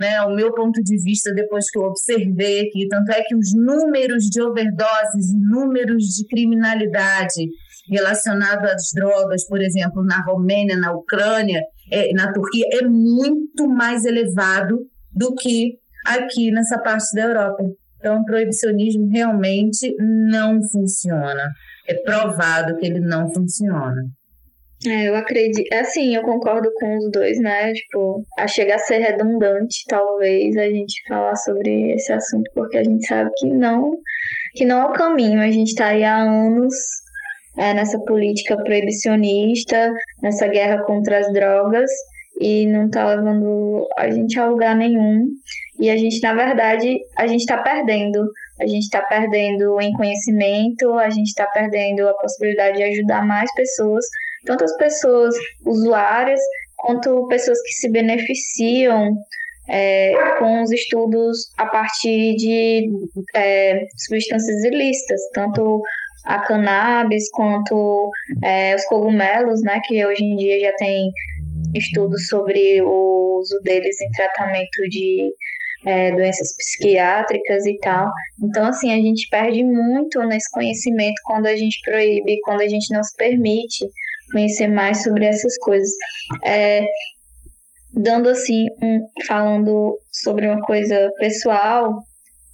Né, 0.01 0.21
o 0.23 0.35
meu 0.35 0.53
ponto 0.55 0.83
de 0.83 1.03
vista, 1.03 1.33
depois 1.35 1.71
que 1.71 1.79
eu 1.79 1.83
observei 1.83 2.61
aqui, 2.61 2.87
tanto 2.89 3.11
é 3.13 3.23
que 3.23 3.35
os 3.35 3.55
números 3.55 4.25
de 4.25 4.43
overdoses, 4.43 5.35
números 5.35 6.05
de 6.05 6.27
criminalidade 6.27 7.49
relacionado 7.91 8.67
às 8.67 8.91
drogas, 8.95 9.47
por 9.47 9.61
exemplo, 9.61 10.03
na 10.03 10.23
Romênia, 10.23 10.77
na 10.77 10.93
Ucrânia, 10.93 11.63
é, 11.91 12.13
na 12.13 12.33
Turquia, 12.33 12.67
é 12.73 12.83
muito 12.87 13.69
mais 13.69 14.05
elevado 14.05 14.81
do 15.13 15.35
que 15.35 15.79
aqui 16.07 16.51
nessa 16.51 16.79
parte 16.79 17.15
da 17.15 17.23
Europa. 17.23 17.65
Então, 18.07 18.21
o 18.21 18.25
proibicionismo 18.25 19.09
realmente 19.11 19.93
não 19.99 20.63
funciona. 20.71 21.51
É 21.89 21.95
provado 21.95 22.77
que 22.77 22.87
ele 22.87 23.01
não 23.01 23.29
funciona. 23.33 24.01
É, 24.87 25.09
eu 25.09 25.17
acredito. 25.17 25.67
É 25.73 25.81
assim, 25.81 26.15
eu 26.15 26.23
concordo 26.23 26.71
com 26.77 26.99
os 26.99 27.11
dois, 27.11 27.41
né? 27.41 27.73
Tipo, 27.73 28.23
a 28.39 28.47
chega 28.47 28.77
a 28.77 28.79
ser 28.79 28.99
redundante, 28.99 29.83
talvez, 29.89 30.57
a 30.57 30.71
gente 30.71 31.03
falar 31.09 31.35
sobre 31.35 31.95
esse 31.95 32.13
assunto, 32.13 32.49
porque 32.55 32.79
a 32.79 32.85
gente 32.85 33.05
sabe 33.05 33.29
que 33.39 33.49
não, 33.49 33.97
que 34.55 34.65
não 34.65 34.83
é 34.83 34.85
o 34.87 34.93
caminho. 34.93 35.41
A 35.41 35.51
gente 35.51 35.71
está 35.71 35.89
aí 35.89 36.05
há 36.05 36.17
anos 36.17 36.75
é, 37.59 37.75
nessa 37.75 37.99
política 38.05 38.57
proibicionista, 38.57 39.93
nessa 40.23 40.47
guerra 40.47 40.85
contra 40.85 41.19
as 41.19 41.33
drogas, 41.33 41.91
e 42.41 42.67
não 42.67 42.87
está 42.87 43.09
levando 43.09 43.89
a 43.97 44.09
gente 44.11 44.39
a 44.39 44.47
lugar 44.47 44.77
nenhum. 44.77 45.27
E 45.79 45.91
a 45.91 45.97
gente, 45.97 46.21
na 46.23 46.35
verdade, 46.35 46.99
a 47.17 47.27
gente 47.27 47.41
está 47.41 47.59
perdendo. 47.59 48.31
A 48.61 48.67
gente 48.67 48.85
está 48.85 49.03
perdendo 49.03 49.81
em 49.81 49.93
conhecimento, 49.93 50.95
a 50.95 51.11
gente 51.11 51.29
está 51.29 51.47
perdendo 51.47 52.09
a 52.09 52.15
possibilidade 52.15 52.79
de 52.79 52.85
ajudar 52.85 53.27
mais 53.27 53.53
pessoas, 53.55 54.05
tanto 54.47 54.65
as 54.65 54.75
pessoas 54.77 55.35
usuárias, 55.65 56.41
quanto 56.77 57.27
pessoas 57.29 57.61
que 57.63 57.73
se 57.73 57.91
beneficiam 57.91 59.15
é, 59.69 60.13
com 60.39 60.63
os 60.63 60.71
estudos 60.71 61.53
a 61.59 61.67
partir 61.67 62.37
de 62.37 62.89
é, 63.35 63.87
substâncias 63.97 64.65
ilícitas, 64.65 65.21
tanto 65.35 65.83
a 66.25 66.41
cannabis 66.41 67.31
quanto 67.31 68.11
é, 68.43 68.75
os 68.75 68.85
cogumelos, 68.87 69.63
né, 69.63 69.81
que 69.85 70.05
hoje 70.05 70.25
em 70.25 70.37
dia 70.37 70.61
já 70.61 70.73
tem 70.77 71.11
estudos 71.75 72.27
sobre 72.29 72.81
o 72.83 73.39
uso 73.39 73.61
deles 73.63 74.01
em 74.01 74.11
tratamento 74.11 74.83
de 74.89 75.31
é, 75.85 76.13
doenças 76.13 76.57
psiquiátricas 76.57 77.67
e 77.67 77.79
tal. 77.79 78.11
Então, 78.43 78.67
assim, 78.67 78.93
a 78.93 78.97
gente 78.97 79.29
perde 79.29 79.63
muito 79.65 80.21
nesse 80.23 80.51
conhecimento 80.51 81.21
quando 81.25 81.47
a 81.47 81.57
gente 81.57 81.79
proíbe, 81.85 82.41
quando 82.41 82.61
a 82.61 82.69
gente 82.69 82.93
não 82.93 83.03
se 83.03 83.15
permite 83.17 83.85
conhecer 84.33 84.69
mais 84.69 85.03
sobre 85.03 85.27
essas 85.27 85.57
coisas. 85.59 85.91
É, 86.45 86.87
dando 87.93 88.29
assim, 88.29 88.67
um, 88.83 89.01
falando 89.27 89.99
sobre 90.13 90.47
uma 90.47 90.61
coisa 90.63 91.11
pessoal, 91.19 91.99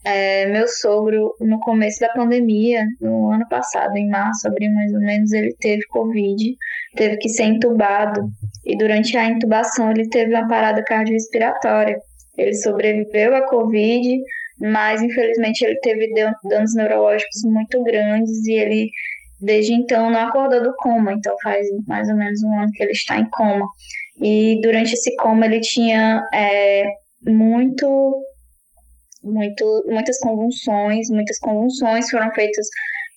é, 0.05 0.47
meu 0.47 0.67
sogro, 0.67 1.35
no 1.41 1.61
começo 1.61 2.01
da 2.01 2.09
pandemia, 2.09 2.85
no 3.01 3.31
ano 3.31 3.47
passado, 3.49 3.97
em 3.97 4.09
março, 4.09 4.49
abril 4.49 4.73
mais 4.73 4.93
ou 4.93 5.01
menos, 5.01 5.33
ele 5.33 5.55
teve 5.61 5.83
Covid, 5.87 6.57
teve 6.97 7.17
que 7.19 7.29
ser 7.29 7.45
entubado. 7.45 8.21
E 8.65 8.77
durante 8.77 9.17
a 9.17 9.29
intubação, 9.29 9.91
ele 9.91 10.09
teve 10.09 10.35
uma 10.35 10.49
parada 10.49 10.83
cardiorrespiratória. 10.83 11.97
Ele 12.37 12.55
sobreviveu 12.55 13.35
à 13.37 13.47
Covid, 13.47 14.21
mas 14.61 15.03
infelizmente 15.03 15.63
ele 15.63 15.79
teve 15.81 16.09
danos 16.45 16.75
neurológicos 16.75 17.43
muito 17.45 17.83
grandes 17.83 18.47
e 18.47 18.53
ele, 18.53 18.91
desde 19.41 19.75
então, 19.75 20.11
não 20.11 20.21
acordou 20.21 20.63
do 20.63 20.75
coma. 20.77 21.13
Então 21.13 21.35
faz 21.43 21.67
mais 21.87 22.09
ou 22.09 22.17
menos 22.17 22.43
um 22.43 22.61
ano 22.61 22.73
que 22.73 22.83
ele 22.83 22.93
está 22.93 23.19
em 23.19 23.29
coma. 23.31 23.67
E 24.21 24.61
durante 24.63 24.93
esse 24.93 25.15
coma 25.17 25.47
ele 25.47 25.61
tinha 25.61 26.23
é, 26.33 26.85
muito, 27.27 28.25
muito, 29.23 29.85
muitas 29.87 30.19
convulsões, 30.19 31.09
muitas 31.11 31.39
convulsões 31.39 32.09
foram 32.11 32.33
feitas 32.33 32.67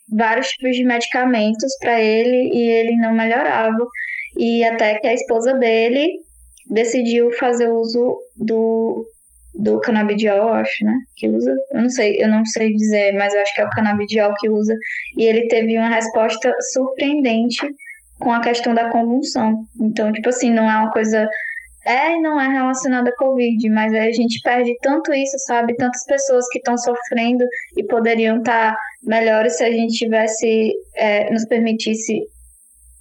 vários 0.10 0.48
tipos 0.50 0.76
de 0.76 0.84
medicamentos 0.84 1.76
para 1.80 2.02
ele 2.02 2.50
e 2.54 2.70
ele 2.70 2.96
não 2.98 3.14
melhorava. 3.14 3.86
E 4.38 4.64
até 4.64 5.00
que 5.00 5.08
a 5.08 5.14
esposa 5.14 5.54
dele 5.54 6.25
decidiu 6.70 7.32
fazer 7.34 7.70
uso 7.70 8.18
do, 8.36 9.06
do 9.54 9.80
canabidiol, 9.80 10.54
acho, 10.54 10.84
né? 10.84 10.94
Que 11.16 11.30
usa. 11.30 11.54
Eu 11.72 11.82
não 11.82 11.90
sei, 11.90 12.22
eu 12.22 12.28
não 12.28 12.46
sei 12.46 12.74
dizer, 12.74 13.14
mas 13.14 13.34
eu 13.34 13.42
acho 13.42 13.54
que 13.54 13.62
é 13.62 13.66
o 13.66 13.70
canabidiol 13.70 14.34
que 14.40 14.50
usa. 14.50 14.76
E 15.18 15.26
ele 15.26 15.48
teve 15.48 15.78
uma 15.78 15.90
resposta 15.90 16.54
surpreendente 16.74 17.68
com 18.20 18.32
a 18.32 18.42
questão 18.42 18.74
da 18.74 18.90
convulsão. 18.90 19.66
Então, 19.80 20.12
tipo 20.12 20.30
assim, 20.30 20.52
não 20.52 20.70
é 20.70 20.78
uma 20.78 20.92
coisa 20.92 21.28
é 21.86 22.18
não 22.20 22.42
é 22.42 22.48
relacionada 22.48 23.12
à 23.12 23.16
Covid, 23.16 23.70
mas 23.70 23.94
a 23.94 24.12
gente 24.12 24.42
perde 24.42 24.76
tanto 24.82 25.14
isso, 25.14 25.38
sabe? 25.46 25.76
Tantas 25.76 26.04
pessoas 26.06 26.48
que 26.50 26.58
estão 26.58 26.76
sofrendo 26.76 27.46
e 27.78 27.84
poderiam 27.84 28.40
estar 28.40 28.74
tá 28.74 28.78
melhores 29.04 29.58
se 29.58 29.64
a 29.64 29.72
gente 29.72 29.94
tivesse, 29.94 30.74
é, 30.96 31.32
nos 31.32 31.46
permitisse 31.46 32.22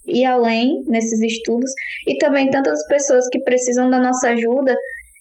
ir 0.07 0.25
além 0.25 0.83
nesses 0.87 1.21
estudos, 1.21 1.71
e 2.07 2.17
também 2.19 2.51
tantas 2.51 2.87
pessoas 2.87 3.29
que 3.29 3.41
precisam 3.41 3.91
da 3.91 3.99
nossa 3.99 4.31
ajuda 4.31 4.77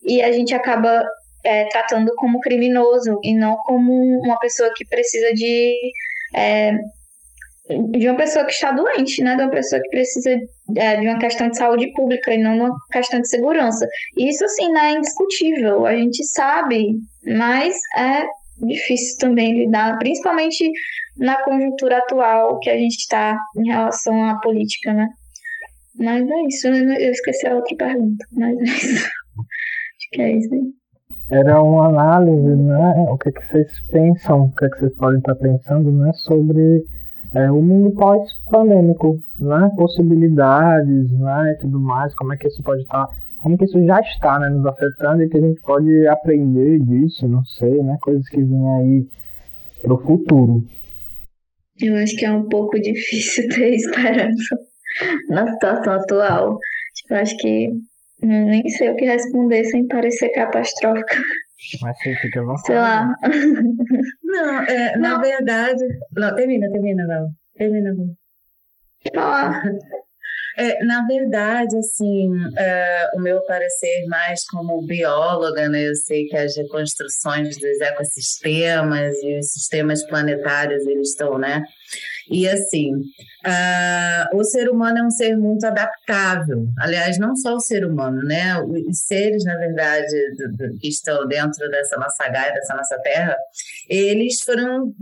e 0.05 0.21
a 0.21 0.31
gente 0.31 0.53
acaba 0.53 1.03
é, 1.43 1.65
tratando 1.69 2.13
como 2.15 2.39
criminoso 2.39 3.19
e 3.23 3.35
não 3.35 3.55
como 3.57 3.91
uma 4.21 4.37
pessoa 4.39 4.71
que 4.75 4.85
precisa 4.85 5.33
de. 5.33 5.75
É, 6.35 6.71
de 7.91 8.09
uma 8.09 8.17
pessoa 8.17 8.45
que 8.45 8.51
está 8.51 8.71
doente, 8.71 9.23
né? 9.23 9.35
De 9.35 9.43
uma 9.43 9.51
pessoa 9.51 9.81
que 9.81 9.89
precisa 9.89 10.31
é, 10.75 10.97
de 10.97 11.07
uma 11.07 11.17
questão 11.17 11.49
de 11.49 11.57
saúde 11.57 11.91
pública 11.93 12.33
e 12.33 12.37
não 12.37 12.57
uma 12.57 12.75
questão 12.91 13.21
de 13.21 13.29
segurança. 13.29 13.87
Isso, 14.17 14.43
assim, 14.43 14.69
não 14.71 14.81
é 14.81 14.91
indiscutível. 14.91 15.85
A 15.85 15.95
gente 15.95 16.25
sabe, 16.25 16.95
mas 17.25 17.75
é 17.97 18.25
difícil 18.61 19.17
também 19.19 19.65
lidar, 19.65 19.97
principalmente 19.97 20.69
na 21.17 21.41
conjuntura 21.43 21.97
atual 21.97 22.59
que 22.59 22.69
a 22.69 22.77
gente 22.77 22.97
está 22.97 23.37
em 23.57 23.67
relação 23.67 24.29
à 24.29 24.39
política, 24.39 24.93
né? 24.93 25.07
Mas 25.97 26.27
é 26.27 26.41
isso, 26.47 26.67
eu 26.67 27.11
esqueci 27.11 27.47
a 27.47 27.55
outra 27.55 27.75
pergunta, 27.75 28.25
mas 28.31 28.57
é 28.57 28.63
isso. 28.63 29.05
Acho 29.37 30.09
que 30.11 30.21
é 30.21 30.37
isso 30.37 30.53
aí. 30.53 30.83
Era 31.29 31.61
uma 31.61 31.87
análise, 31.87 32.55
né? 32.55 33.05
O 33.09 33.17
que, 33.17 33.29
é 33.29 33.31
que 33.31 33.47
vocês 33.47 33.79
pensam, 33.89 34.45
o 34.45 34.55
que, 34.55 34.65
é 34.65 34.69
que 34.69 34.79
vocês 34.79 34.95
podem 34.95 35.19
estar 35.19 35.35
pensando, 35.35 35.91
né? 35.91 36.11
Sobre 36.13 36.83
é, 37.33 37.49
o 37.51 37.61
mundo 37.61 37.95
pós-pandêmico, 37.95 39.19
né? 39.39 39.71
Possibilidades, 39.75 41.11
né? 41.11 41.53
E 41.53 41.61
tudo 41.61 41.79
mais, 41.79 42.13
como 42.15 42.33
é 42.33 42.37
que 42.37 42.47
isso 42.47 42.61
pode 42.61 42.81
estar, 42.81 43.07
como 43.43 43.57
que 43.57 43.65
isso 43.65 43.85
já 43.85 43.99
está, 43.99 44.39
né? 44.39 44.47
Nos 44.47 44.65
afetando 44.65 45.21
e 45.21 45.29
que 45.29 45.37
a 45.37 45.41
gente 45.41 45.59
pode 45.59 46.07
aprender 46.07 46.79
disso, 46.79 47.27
não 47.27 47.43
sei, 47.43 47.83
né? 47.83 47.97
Coisas 48.01 48.25
que 48.29 48.41
vêm 48.41 48.69
aí 48.77 49.07
para 49.81 49.93
o 49.93 50.01
futuro. 50.01 50.63
Eu 51.81 51.97
acho 51.97 52.15
que 52.15 52.25
é 52.25 52.31
um 52.31 52.47
pouco 52.47 52.79
difícil 52.79 53.49
ter 53.49 53.75
esperança 53.75 54.57
na 55.27 55.51
situação 55.51 55.93
atual. 55.93 56.57
Tipo, 56.95 57.15
acho 57.15 57.35
que 57.35 57.69
nem 58.21 58.69
sei 58.69 58.89
o 58.91 58.95
que 58.95 59.03
responder 59.03 59.65
sem 59.65 59.87
parecer 59.87 60.29
catastrófica. 60.29 61.17
Mas 61.81 61.97
você 61.97 62.15
fica 62.15 62.41
à 62.41 62.57
Sei 62.59 62.75
lá. 62.75 63.13
Não, 64.23 64.61
é, 64.63 64.97
não. 64.97 65.17
na 65.17 65.21
verdade. 65.21 65.83
Não, 66.15 66.33
termina, 66.33 66.69
termina, 66.71 67.05
não. 67.05 67.29
Termina, 67.55 67.93
não. 67.93 68.15
Ah. 69.15 69.61
É, 70.57 70.83
na 70.85 71.05
verdade, 71.07 71.75
assim, 71.77 72.29
é, 72.57 73.09
o 73.15 73.19
meu 73.19 73.41
parecer 73.45 74.05
mais 74.07 74.45
como 74.45 74.85
bióloga, 74.85 75.67
né? 75.67 75.89
Eu 75.89 75.95
sei 75.95 76.25
que 76.25 76.37
as 76.37 76.55
reconstruções 76.55 77.57
dos 77.57 77.81
ecossistemas 77.81 79.15
e 79.23 79.39
os 79.39 79.51
sistemas 79.51 80.03
planetários, 80.03 80.85
eles 80.85 81.09
estão, 81.09 81.37
né? 81.37 81.63
E 82.29 82.47
assim, 82.47 82.95
uh, 82.95 84.37
o 84.37 84.43
ser 84.43 84.69
humano 84.69 84.99
é 84.99 85.03
um 85.03 85.09
ser 85.09 85.35
muito 85.37 85.65
adaptável. 85.65 86.65
Aliás, 86.79 87.17
não 87.17 87.35
só 87.35 87.55
o 87.55 87.59
ser 87.59 87.85
humano, 87.85 88.21
né? 88.23 88.59
Os 88.61 88.99
seres, 89.05 89.43
na 89.43 89.57
verdade, 89.57 90.07
do, 90.37 90.57
do, 90.57 90.77
que 90.79 90.87
estão 90.87 91.27
dentro 91.27 91.69
dessa 91.69 91.97
nossa 91.97 92.27
gaia, 92.29 92.53
dessa 92.53 92.75
nossa 92.75 92.97
terra, 92.99 93.37
eles 93.89 94.41
foram 94.41 94.93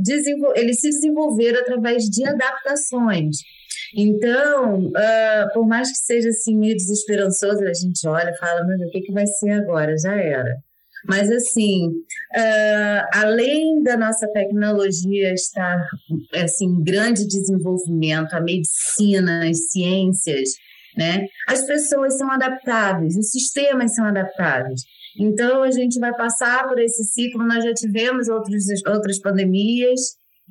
eles 0.56 0.80
se 0.80 0.90
desenvolveram 0.90 1.60
através 1.60 2.06
de 2.06 2.26
adaptações. 2.26 3.38
Então, 3.95 4.88
uh, 4.88 5.54
por 5.54 5.67
mais 5.67 5.89
que 5.89 5.97
seja 5.97 6.30
assim 6.30 6.58
meio 6.58 6.75
desesperançoso, 6.75 7.63
a 7.63 7.73
gente 7.73 8.08
olha 8.08 8.30
e 8.30 8.38
fala, 8.38 8.65
meu 8.65 8.77
Deus, 8.77 8.89
o 8.89 8.91
que, 8.91 9.01
que 9.01 9.13
vai 9.13 9.27
ser 9.27 9.51
agora? 9.51 9.95
Já 9.97 10.15
era. 10.15 10.56
Mas, 11.08 11.32
assim, 11.32 11.88
uh, 11.88 13.08
além 13.13 13.82
da 13.82 13.97
nossa 13.97 14.27
tecnologia 14.32 15.34
estar 15.34 15.82
assim, 16.36 16.65
em 16.65 16.84
grande 16.84 17.27
desenvolvimento, 17.27 18.34
a 18.34 18.41
medicina, 18.41 19.49
as 19.49 19.71
ciências, 19.71 20.49
né? 20.95 21.25
as 21.47 21.63
pessoas 21.65 22.17
são 22.17 22.30
adaptáveis, 22.30 23.15
os 23.17 23.32
sistemas 23.32 23.95
são 23.95 24.06
adaptáveis. 24.06 24.82
Então, 25.19 25.63
a 25.63 25.71
gente 25.71 25.99
vai 25.99 26.15
passar 26.15 26.67
por 26.67 26.80
esse 26.80 27.04
ciclo. 27.04 27.45
Nós 27.45 27.63
já 27.63 27.73
tivemos 27.73 28.30
outros, 28.30 28.65
outras 28.88 29.19
pandemias, 29.19 29.99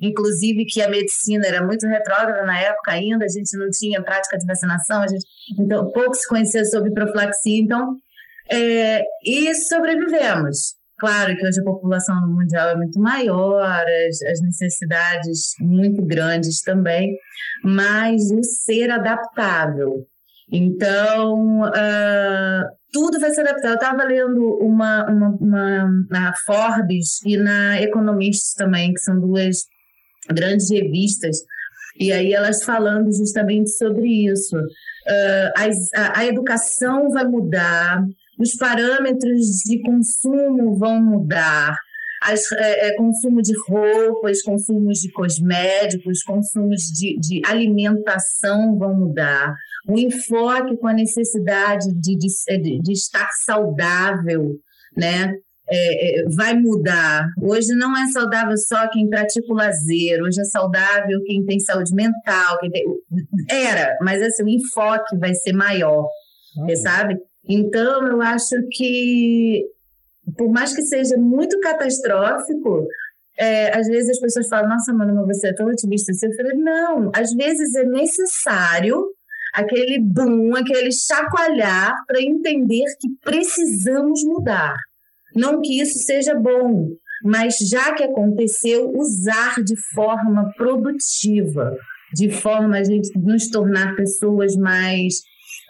inclusive 0.01 0.65
que 0.65 0.81
a 0.81 0.89
medicina 0.89 1.45
era 1.45 1.65
muito 1.65 1.85
retrógrada 1.85 2.43
na 2.43 2.59
época 2.59 2.91
ainda, 2.91 3.25
a 3.25 3.29
gente 3.29 3.55
não 3.57 3.69
tinha 3.69 4.01
prática 4.01 4.37
de 4.37 4.45
vacinação, 4.45 5.01
a 5.01 5.07
gente, 5.07 5.25
então 5.59 5.91
pouco 5.91 6.15
se 6.15 6.27
conhecia 6.27 6.65
sobre 6.65 6.91
profilaxia, 6.91 7.61
então, 7.61 7.95
é, 8.51 9.01
e 9.23 9.53
sobrevivemos. 9.55 10.81
Claro 10.99 11.35
que 11.35 11.47
hoje 11.47 11.59
a 11.59 11.63
população 11.63 12.15
mundial 12.27 12.69
é 12.69 12.75
muito 12.75 12.99
maior, 12.99 13.83
as, 14.07 14.21
as 14.21 14.41
necessidades 14.41 15.53
muito 15.59 16.05
grandes 16.05 16.61
também, 16.61 17.17
mas 17.63 18.29
o 18.31 18.43
ser 18.43 18.91
adaptável. 18.91 20.05
Então, 20.51 21.61
uh, 21.61 22.65
tudo 22.91 23.19
vai 23.19 23.31
ser 23.31 23.41
adaptado. 23.41 23.71
Eu 23.71 23.75
estava 23.75 24.03
lendo 24.03 24.59
uma, 24.61 25.09
uma, 25.09 25.29
uma, 25.39 26.05
na 26.09 26.33
Forbes 26.45 27.21
e 27.25 27.37
na 27.37 27.81
Economist 27.81 28.55
também, 28.57 28.93
que 28.93 28.99
são 28.99 29.19
duas 29.19 29.63
grandes 30.31 30.69
revistas, 30.69 31.37
e 31.99 32.11
aí 32.11 32.33
elas 32.33 32.63
falando 32.63 33.11
justamente 33.11 33.69
sobre 33.71 34.07
isso. 34.27 34.55
Uh, 34.57 35.51
a, 35.95 36.19
a 36.19 36.25
educação 36.25 37.09
vai 37.09 37.25
mudar, 37.25 38.03
os 38.39 38.55
parâmetros 38.55 39.45
de 39.65 39.81
consumo 39.81 40.77
vão 40.77 41.01
mudar, 41.01 41.75
as, 42.21 42.51
é, 42.51 42.89
é, 42.89 42.95
consumo 42.95 43.41
de 43.41 43.53
roupas, 43.67 44.43
consumos 44.43 44.99
de 44.99 45.11
cosméticos, 45.11 46.21
consumos 46.21 46.83
de, 46.83 47.17
de, 47.19 47.41
alimentação 47.45 48.77
vão 48.77 48.93
mudar. 48.93 49.55
O 49.87 49.97
enfoque 49.97 50.77
com 50.77 50.87
a 50.87 50.93
necessidade 50.93 51.91
de, 51.95 52.15
de, 52.15 52.79
de 52.79 52.91
estar 52.91 53.27
saudável, 53.43 54.55
né? 54.95 55.33
É, 55.71 56.19
é, 56.19 56.23
vai 56.35 56.53
mudar. 56.53 57.29
Hoje 57.41 57.73
não 57.75 57.95
é 57.97 58.07
saudável 58.11 58.57
só 58.57 58.89
quem 58.89 59.09
pratica 59.09 59.51
o 59.51 59.55
lazer, 59.55 60.21
hoje 60.21 60.41
é 60.41 60.43
saudável 60.43 61.23
quem 61.25 61.45
tem 61.45 61.59
saúde 61.59 61.93
mental. 61.95 62.57
Tem... 62.59 62.83
Era, 63.49 63.97
mas 64.01 64.21
assim, 64.21 64.43
o 64.43 64.49
enfoque 64.49 65.17
vai 65.17 65.33
ser 65.33 65.53
maior, 65.53 66.07
uhum. 66.57 66.75
sabe? 66.75 67.17
Então, 67.47 68.05
eu 68.07 68.21
acho 68.21 68.55
que, 68.71 69.63
por 70.37 70.51
mais 70.51 70.75
que 70.75 70.81
seja 70.81 71.15
muito 71.17 71.59
catastrófico, 71.61 72.85
é, 73.37 73.75
às 73.75 73.87
vezes 73.87 74.11
as 74.11 74.19
pessoas 74.19 74.47
falam, 74.49 74.69
nossa, 74.69 74.93
mano, 74.93 75.25
você 75.25 75.47
é 75.47 75.53
tão 75.53 75.67
otimista. 75.67 76.11
Eu 76.21 76.35
falei, 76.35 76.57
não, 76.57 77.11
às 77.15 77.33
vezes 77.33 77.73
é 77.75 77.85
necessário 77.85 79.03
aquele 79.53 79.99
boom, 79.99 80.55
aquele 80.55 80.91
chacoalhar 80.91 81.93
para 82.05 82.21
entender 82.21 82.83
que 82.99 83.07
precisamos 83.23 84.23
mudar. 84.25 84.75
Não 85.35 85.61
que 85.61 85.81
isso 85.81 85.99
seja 85.99 86.35
bom, 86.35 86.89
mas 87.23 87.55
já 87.69 87.93
que 87.93 88.03
aconteceu, 88.03 88.91
usar 88.95 89.55
de 89.63 89.75
forma 89.93 90.51
produtiva, 90.57 91.75
de 92.13 92.29
forma 92.29 92.77
a 92.77 92.83
gente 92.83 93.09
nos 93.17 93.49
tornar 93.49 93.95
pessoas 93.95 94.55
mais 94.55 95.15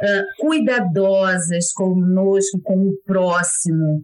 uh, 0.02 0.24
cuidadosas 0.40 1.72
conosco, 1.74 2.60
com 2.64 2.88
o 2.88 2.98
próximo, 3.06 4.04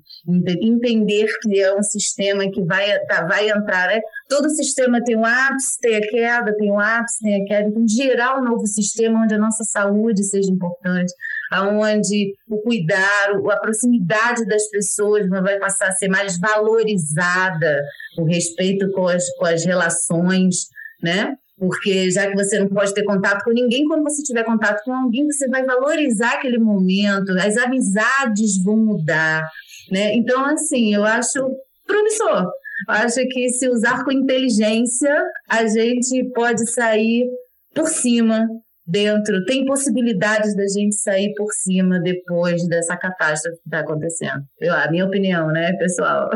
entender 0.62 1.28
que 1.42 1.60
é 1.60 1.76
um 1.76 1.84
sistema 1.84 2.50
que 2.52 2.64
vai, 2.64 2.98
tá, 3.06 3.26
vai 3.26 3.50
entrar. 3.50 3.88
Né? 3.88 4.00
Todo 4.30 4.50
sistema 4.50 5.04
tem 5.04 5.16
um 5.16 5.26
ápice, 5.26 5.80
tem 5.82 5.96
a 5.96 6.02
queda, 6.02 6.56
tem 6.56 6.72
um 6.72 6.80
ápice, 6.80 7.20
tem 7.22 7.42
a 7.42 7.46
queda. 7.46 7.70
Então, 7.70 7.86
gerar 7.88 8.40
um 8.40 8.44
novo 8.44 8.66
sistema 8.68 9.24
onde 9.24 9.34
a 9.34 9.40
nossa 9.40 9.64
saúde 9.64 10.24
seja 10.24 10.52
importante, 10.52 11.12
onde 11.54 12.34
o 12.50 12.62
cuidar, 12.62 13.32
a 13.52 13.60
proximidade 13.60 14.46
das 14.46 14.70
pessoas 14.70 15.28
vai 15.30 15.58
passar 15.60 15.88
a 15.88 15.92
ser 15.92 16.08
mais 16.08 16.40
valorizada, 16.40 17.82
o 18.18 18.26
respeito 18.26 18.92
com 18.92 19.08
as, 19.08 19.24
com 19.36 19.46
as 19.46 19.66
relações, 19.66 20.56
né? 21.02 21.34
Porque 21.58 22.12
já 22.12 22.28
que 22.28 22.36
você 22.36 22.60
não 22.60 22.68
pode 22.68 22.94
ter 22.94 23.04
contato 23.04 23.44
com 23.44 23.52
ninguém, 23.52 23.86
quando 23.86 24.04
você 24.04 24.22
tiver 24.22 24.44
contato 24.44 24.84
com 24.84 24.94
alguém, 24.94 25.26
você 25.26 25.48
vai 25.48 25.66
valorizar 25.66 26.34
aquele 26.34 26.60
momento, 26.60 27.32
as 27.32 27.58
amizades 27.58 28.64
vão 28.64 28.78
mudar, 28.78 29.44
né? 29.92 30.14
Então, 30.14 30.46
assim, 30.46 30.94
eu 30.94 31.04
acho 31.04 31.40
promissor. 31.86 32.48
Acho 32.88 33.26
que 33.30 33.50
se 33.50 33.68
usar 33.70 34.04
com 34.04 34.12
inteligência, 34.12 35.24
a 35.50 35.66
gente 35.66 36.30
pode 36.36 36.70
sair 36.70 37.26
por 37.74 37.88
cima 37.88 38.48
dentro. 38.88 39.44
Tem 39.46 39.66
possibilidades 39.66 40.56
da 40.56 40.66
gente 40.68 40.96
sair 40.96 41.34
por 41.36 41.52
cima 41.52 42.00
depois 42.00 42.66
dessa 42.68 42.96
catástrofe 42.96 43.58
que 43.58 43.68
está 43.68 43.80
acontecendo. 43.80 44.44
Eu, 44.60 44.74
a 44.74 44.90
minha 44.90 45.06
opinião, 45.06 45.48
né, 45.48 45.74
pessoal? 45.74 46.30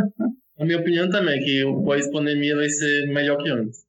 A 0.59 0.65
minha 0.65 0.79
opinião 0.79 1.09
também 1.09 1.39
é 1.39 1.43
que 1.43 1.63
o 1.63 1.81
pós-pandemia 1.81 2.55
vai 2.55 2.69
ser 2.69 3.07
melhor 3.07 3.37
que 3.37 3.49
antes. 3.49 3.79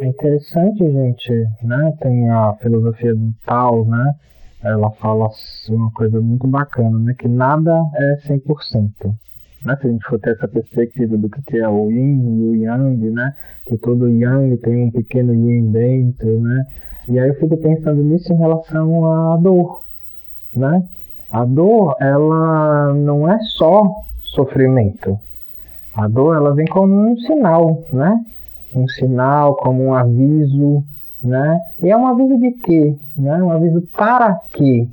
É 0.00 0.06
interessante, 0.06 0.78
gente, 0.78 1.30
né? 1.62 1.92
Tem 2.02 2.28
a 2.30 2.54
filosofia 2.60 3.14
do 3.14 3.32
tal, 3.46 3.86
né? 3.86 4.12
Ela 4.62 4.90
fala 4.90 5.28
uma 5.68 5.90
coisa 5.92 6.20
muito 6.20 6.46
bacana, 6.46 6.98
né? 6.98 7.14
Que 7.18 7.28
nada 7.28 7.70
é 7.94 8.16
100%. 8.26 9.14
Né? 9.64 9.76
Se 9.80 9.86
a 9.86 9.90
gente 9.90 10.04
for 10.06 10.18
ter 10.18 10.30
essa 10.30 10.48
perspectiva 10.48 11.16
do 11.16 11.28
que 11.28 11.58
é 11.58 11.68
o 11.68 11.90
yin 11.90 12.38
e 12.38 12.42
o 12.44 12.54
yang, 12.54 13.10
né? 13.10 13.34
Que 13.66 13.76
todo 13.76 14.08
yang 14.08 14.56
tem 14.58 14.84
um 14.84 14.90
pequeno 14.90 15.34
yin 15.34 15.70
dentro, 15.70 16.40
né? 16.40 16.66
E 17.08 17.18
aí 17.18 17.28
eu 17.28 17.34
fico 17.34 17.56
pensando 17.56 18.02
nisso 18.02 18.32
em 18.32 18.36
relação 18.36 19.04
à 19.06 19.36
dor, 19.36 19.82
né? 20.54 20.82
A 21.30 21.44
dor, 21.44 21.94
ela 22.00 22.92
não 22.94 23.30
é 23.30 23.38
só 23.40 23.82
sofrimento. 24.22 25.18
A 25.94 26.08
dor, 26.08 26.36
ela 26.36 26.54
vem 26.54 26.66
como 26.66 26.94
um 26.94 27.16
sinal, 27.18 27.82
né? 27.92 28.24
Um 28.74 28.86
sinal, 28.88 29.56
como 29.56 29.84
um 29.84 29.94
aviso, 29.94 30.82
né? 31.22 31.60
E 31.82 31.90
é 31.90 31.96
um 31.96 32.06
aviso 32.06 32.38
de 32.38 32.52
quê? 32.52 32.96
Né? 33.16 33.42
Um 33.42 33.50
aviso 33.50 33.82
para 33.96 34.40
quê? 34.52 34.88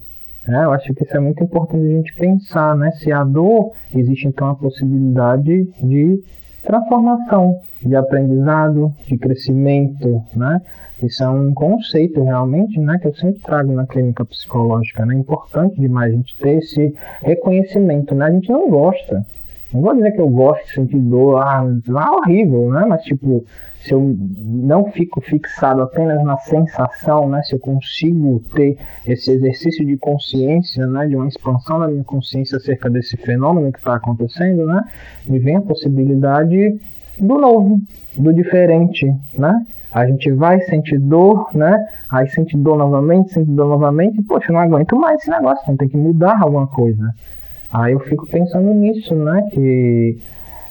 Né? 0.48 0.64
Eu 0.64 0.72
acho 0.72 0.94
que 0.94 1.04
isso 1.04 1.16
é 1.16 1.20
muito 1.20 1.44
importante 1.44 1.86
a 1.86 1.90
gente 1.90 2.14
pensar, 2.16 2.76
né? 2.76 2.92
Se 2.92 3.12
a 3.12 3.24
dor, 3.24 3.74
existe 3.94 4.28
então 4.28 4.48
a 4.48 4.56
possibilidade 4.56 5.66
de 5.84 6.24
transformação, 6.64 7.60
de 7.82 7.96
aprendizado, 7.96 8.94
de 9.06 9.18
crescimento, 9.18 10.24
né? 10.36 10.62
Isso 11.04 11.24
é 11.24 11.30
um 11.30 11.54
conceito 11.54 12.24
realmente, 12.24 12.80
né, 12.80 12.98
que 13.00 13.08
eu 13.08 13.14
sempre 13.14 13.40
trago 13.42 13.72
na 13.72 13.86
clínica 13.86 14.26
psicológica, 14.26 15.06
né? 15.06 15.16
É 15.16 15.20
importante 15.20 15.80
demais 15.80 16.12
a 16.12 16.16
gente 16.16 16.36
ter 16.38 16.58
esse 16.58 16.96
reconhecimento, 17.22 18.16
né? 18.16 18.26
A 18.26 18.32
gente 18.32 18.50
não 18.50 18.70
gosta. 18.70 19.26
Não 19.74 19.82
vou 19.82 19.94
dizer 19.96 20.12
que 20.12 20.22
eu 20.22 20.30
gosto 20.30 20.66
de 20.66 20.74
sentir 20.74 21.00
dor, 21.00 21.40
ah, 21.40 21.66
ah 21.96 22.16
horrível, 22.16 22.72
né? 22.72 22.86
Mas 22.88 23.04
tipo, 23.04 23.46
se 23.82 23.94
eu 23.94 24.16
não 24.40 24.92
fico 24.92 25.20
fixado 25.20 25.82
apenas 25.82 26.24
na 26.24 26.38
sensação, 26.38 27.30
né? 27.30 27.42
Se 27.44 27.54
eu 27.54 27.60
consigo 27.60 28.42
ter 28.56 28.78
esse 29.06 29.32
exercício 29.32 29.86
de 29.86 29.98
consciência, 29.98 30.88
né? 30.88 31.08
De 31.08 31.16
uma 31.16 31.28
expansão 31.28 31.80
da 31.80 31.88
minha 31.88 32.04
consciência 32.04 32.58
acerca 32.58 32.90
desse 32.90 33.18
fenômeno 33.18 33.72
que 33.72 33.80
está 33.80 33.96
acontecendo, 33.96 34.66
né? 34.66 34.84
Me 35.26 35.40
vem 35.40 35.58
a 35.58 35.62
possibilidade 35.62 36.80
do 37.20 37.38
novo, 37.38 37.82
do 38.16 38.34
diferente, 38.34 39.06
né? 39.38 39.66
A 39.92 40.06
gente 40.06 40.32
vai 40.32 40.62
sentir 40.62 41.00
dor, 41.00 41.50
né? 41.54 41.76
Aí 42.10 42.30
sente 42.30 42.56
dor 42.56 42.78
novamente, 42.78 43.34
sente 43.34 43.50
dor 43.50 43.68
novamente, 43.68 44.22
poxa, 44.24 44.54
não 44.54 44.60
aguento 44.60 44.96
mais 44.96 45.22
esse 45.22 45.30
negócio, 45.30 45.62
então 45.64 45.78
tem 45.78 45.90
que 45.90 45.98
mudar 45.98 46.42
alguma 46.42 46.68
coisa. 46.68 47.14
Aí 47.72 47.94
eu 47.94 48.00
fico 48.00 48.26
pensando 48.28 48.74
nisso, 48.74 49.14
né? 49.16 49.50
Que 49.52 50.18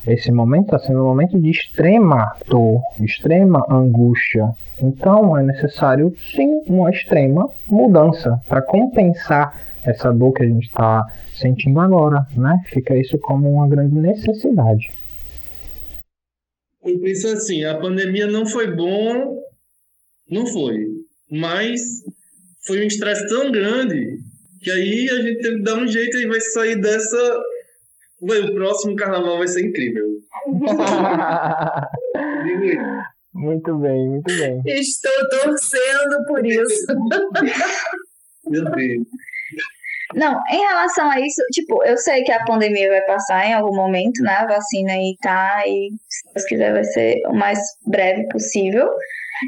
esse 0.06 0.30
momento 0.30 0.66
está 0.66 0.78
sendo 0.78 1.02
um 1.02 1.06
momento 1.06 1.38
de 1.38 1.50
extrema 1.50 2.32
dor, 2.46 2.80
extrema 3.00 3.64
angústia. 3.68 4.48
Então 4.80 5.36
é 5.36 5.42
necessário 5.42 6.14
sim 6.34 6.62
uma 6.66 6.90
extrema 6.90 7.48
mudança 7.66 8.40
para 8.46 8.62
compensar 8.62 9.60
essa 9.84 10.12
dor 10.12 10.32
que 10.32 10.42
a 10.42 10.46
gente 10.46 10.66
está 10.66 11.04
sentindo 11.34 11.80
agora, 11.80 12.26
né? 12.36 12.60
Fica 12.66 12.96
isso 12.96 13.18
como 13.18 13.50
uma 13.50 13.68
grande 13.68 13.94
necessidade. 13.94 14.90
Eu 16.84 17.00
penso 17.00 17.28
assim, 17.28 17.64
a 17.64 17.76
pandemia 17.78 18.28
não 18.28 18.46
foi 18.46 18.74
bom, 18.74 19.42
não 20.30 20.46
foi, 20.46 20.86
mas 21.30 21.80
foi 22.64 22.84
um 22.84 22.86
estresse 22.86 23.28
tão 23.28 23.50
grande 23.50 24.20
que 24.60 24.70
aí 24.70 25.08
a 25.10 25.22
gente 25.22 25.42
tem 25.42 25.56
que 25.56 25.62
dar 25.62 25.74
um 25.74 25.86
jeito 25.86 26.16
e 26.18 26.26
vai 26.26 26.40
sair 26.40 26.80
dessa. 26.80 27.42
o 28.20 28.54
próximo 28.54 28.96
carnaval 28.96 29.38
vai 29.38 29.48
ser 29.48 29.66
incrível. 29.66 30.06
muito 33.32 33.74
bem, 33.78 34.08
muito 34.08 34.34
bem. 34.34 34.62
Estou 34.66 35.28
torcendo 35.28 36.24
por 36.26 36.44
isso. 36.46 36.86
Meu 38.48 38.64
Deus. 38.64 39.06
Não, 40.14 40.40
em 40.50 40.60
relação 40.60 41.10
a 41.10 41.20
isso, 41.20 41.42
tipo, 41.52 41.82
eu 41.84 41.96
sei 41.98 42.22
que 42.22 42.32
a 42.32 42.44
pandemia 42.44 42.88
vai 42.88 43.02
passar 43.02 43.46
em 43.46 43.54
algum 43.54 43.74
momento, 43.74 44.22
né? 44.22 44.34
A 44.34 44.46
vacina 44.46 44.92
aí 44.92 45.16
tá, 45.20 45.64
e 45.66 45.88
se 46.08 46.32
Deus 46.32 46.46
quiser 46.46 46.72
vai 46.72 46.84
ser 46.84 47.16
o 47.28 47.34
mais 47.34 47.58
breve 47.86 48.26
possível. 48.28 48.88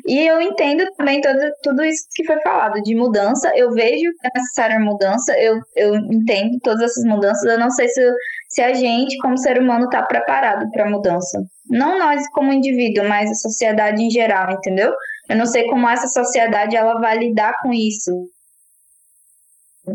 E 0.06 0.26
eu 0.26 0.40
entendo 0.40 0.84
também 0.96 1.20
todo, 1.20 1.38
tudo 1.62 1.84
isso 1.84 2.04
que 2.14 2.24
foi 2.24 2.40
falado 2.42 2.82
de 2.82 2.94
mudança. 2.94 3.50
Eu 3.54 3.70
vejo 3.70 4.10
que 4.20 4.26
é 4.26 4.30
necessária 4.34 4.78
mudança, 4.78 5.32
eu, 5.38 5.58
eu 5.76 5.94
entendo 5.96 6.58
todas 6.62 6.82
essas 6.82 7.04
mudanças. 7.04 7.44
Eu 7.44 7.58
não 7.58 7.70
sei 7.70 7.88
se, 7.88 8.02
se 8.48 8.60
a 8.60 8.74
gente, 8.74 9.16
como 9.18 9.38
ser 9.38 9.58
humano, 9.58 9.84
está 9.84 10.02
preparado 10.02 10.68
para 10.72 10.90
mudança. 10.90 11.38
Não 11.70 11.98
nós 11.98 12.22
como 12.32 12.52
indivíduo, 12.52 13.08
mas 13.08 13.30
a 13.30 13.34
sociedade 13.34 14.02
em 14.02 14.10
geral, 14.10 14.50
entendeu? 14.52 14.92
Eu 15.28 15.36
não 15.36 15.46
sei 15.46 15.66
como 15.66 15.88
essa 15.88 16.08
sociedade 16.08 16.76
ela 16.76 16.98
vai 17.00 17.16
lidar 17.18 17.54
com 17.62 17.72
isso 17.72 18.28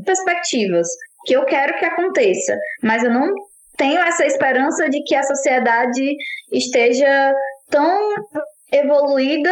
perspectivas 0.02 0.88
que 1.26 1.34
eu 1.34 1.46
quero 1.46 1.78
que 1.78 1.86
aconteça, 1.86 2.58
mas 2.82 3.04
eu 3.04 3.12
não 3.12 3.34
tenho 3.78 4.00
essa 4.02 4.26
esperança 4.26 4.90
de 4.90 5.02
que 5.04 5.16
a 5.16 5.24
sociedade 5.24 6.16
esteja 6.52 7.34
tão 7.70 8.16
evoluída 8.72 9.52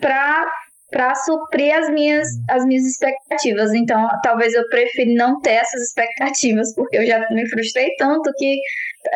para 0.00 0.46
para 0.90 1.14
suprir 1.14 1.72
as 1.72 1.88
minhas, 1.90 2.26
as 2.48 2.64
minhas 2.64 2.84
expectativas. 2.84 3.72
Então, 3.72 4.08
talvez 4.22 4.52
eu 4.54 4.66
prefira 4.68 5.10
não 5.14 5.40
ter 5.40 5.52
essas 5.52 5.80
expectativas, 5.82 6.74
porque 6.74 6.98
eu 6.98 7.06
já 7.06 7.30
me 7.30 7.48
frustrei 7.48 7.94
tanto 7.96 8.30
que 8.36 8.58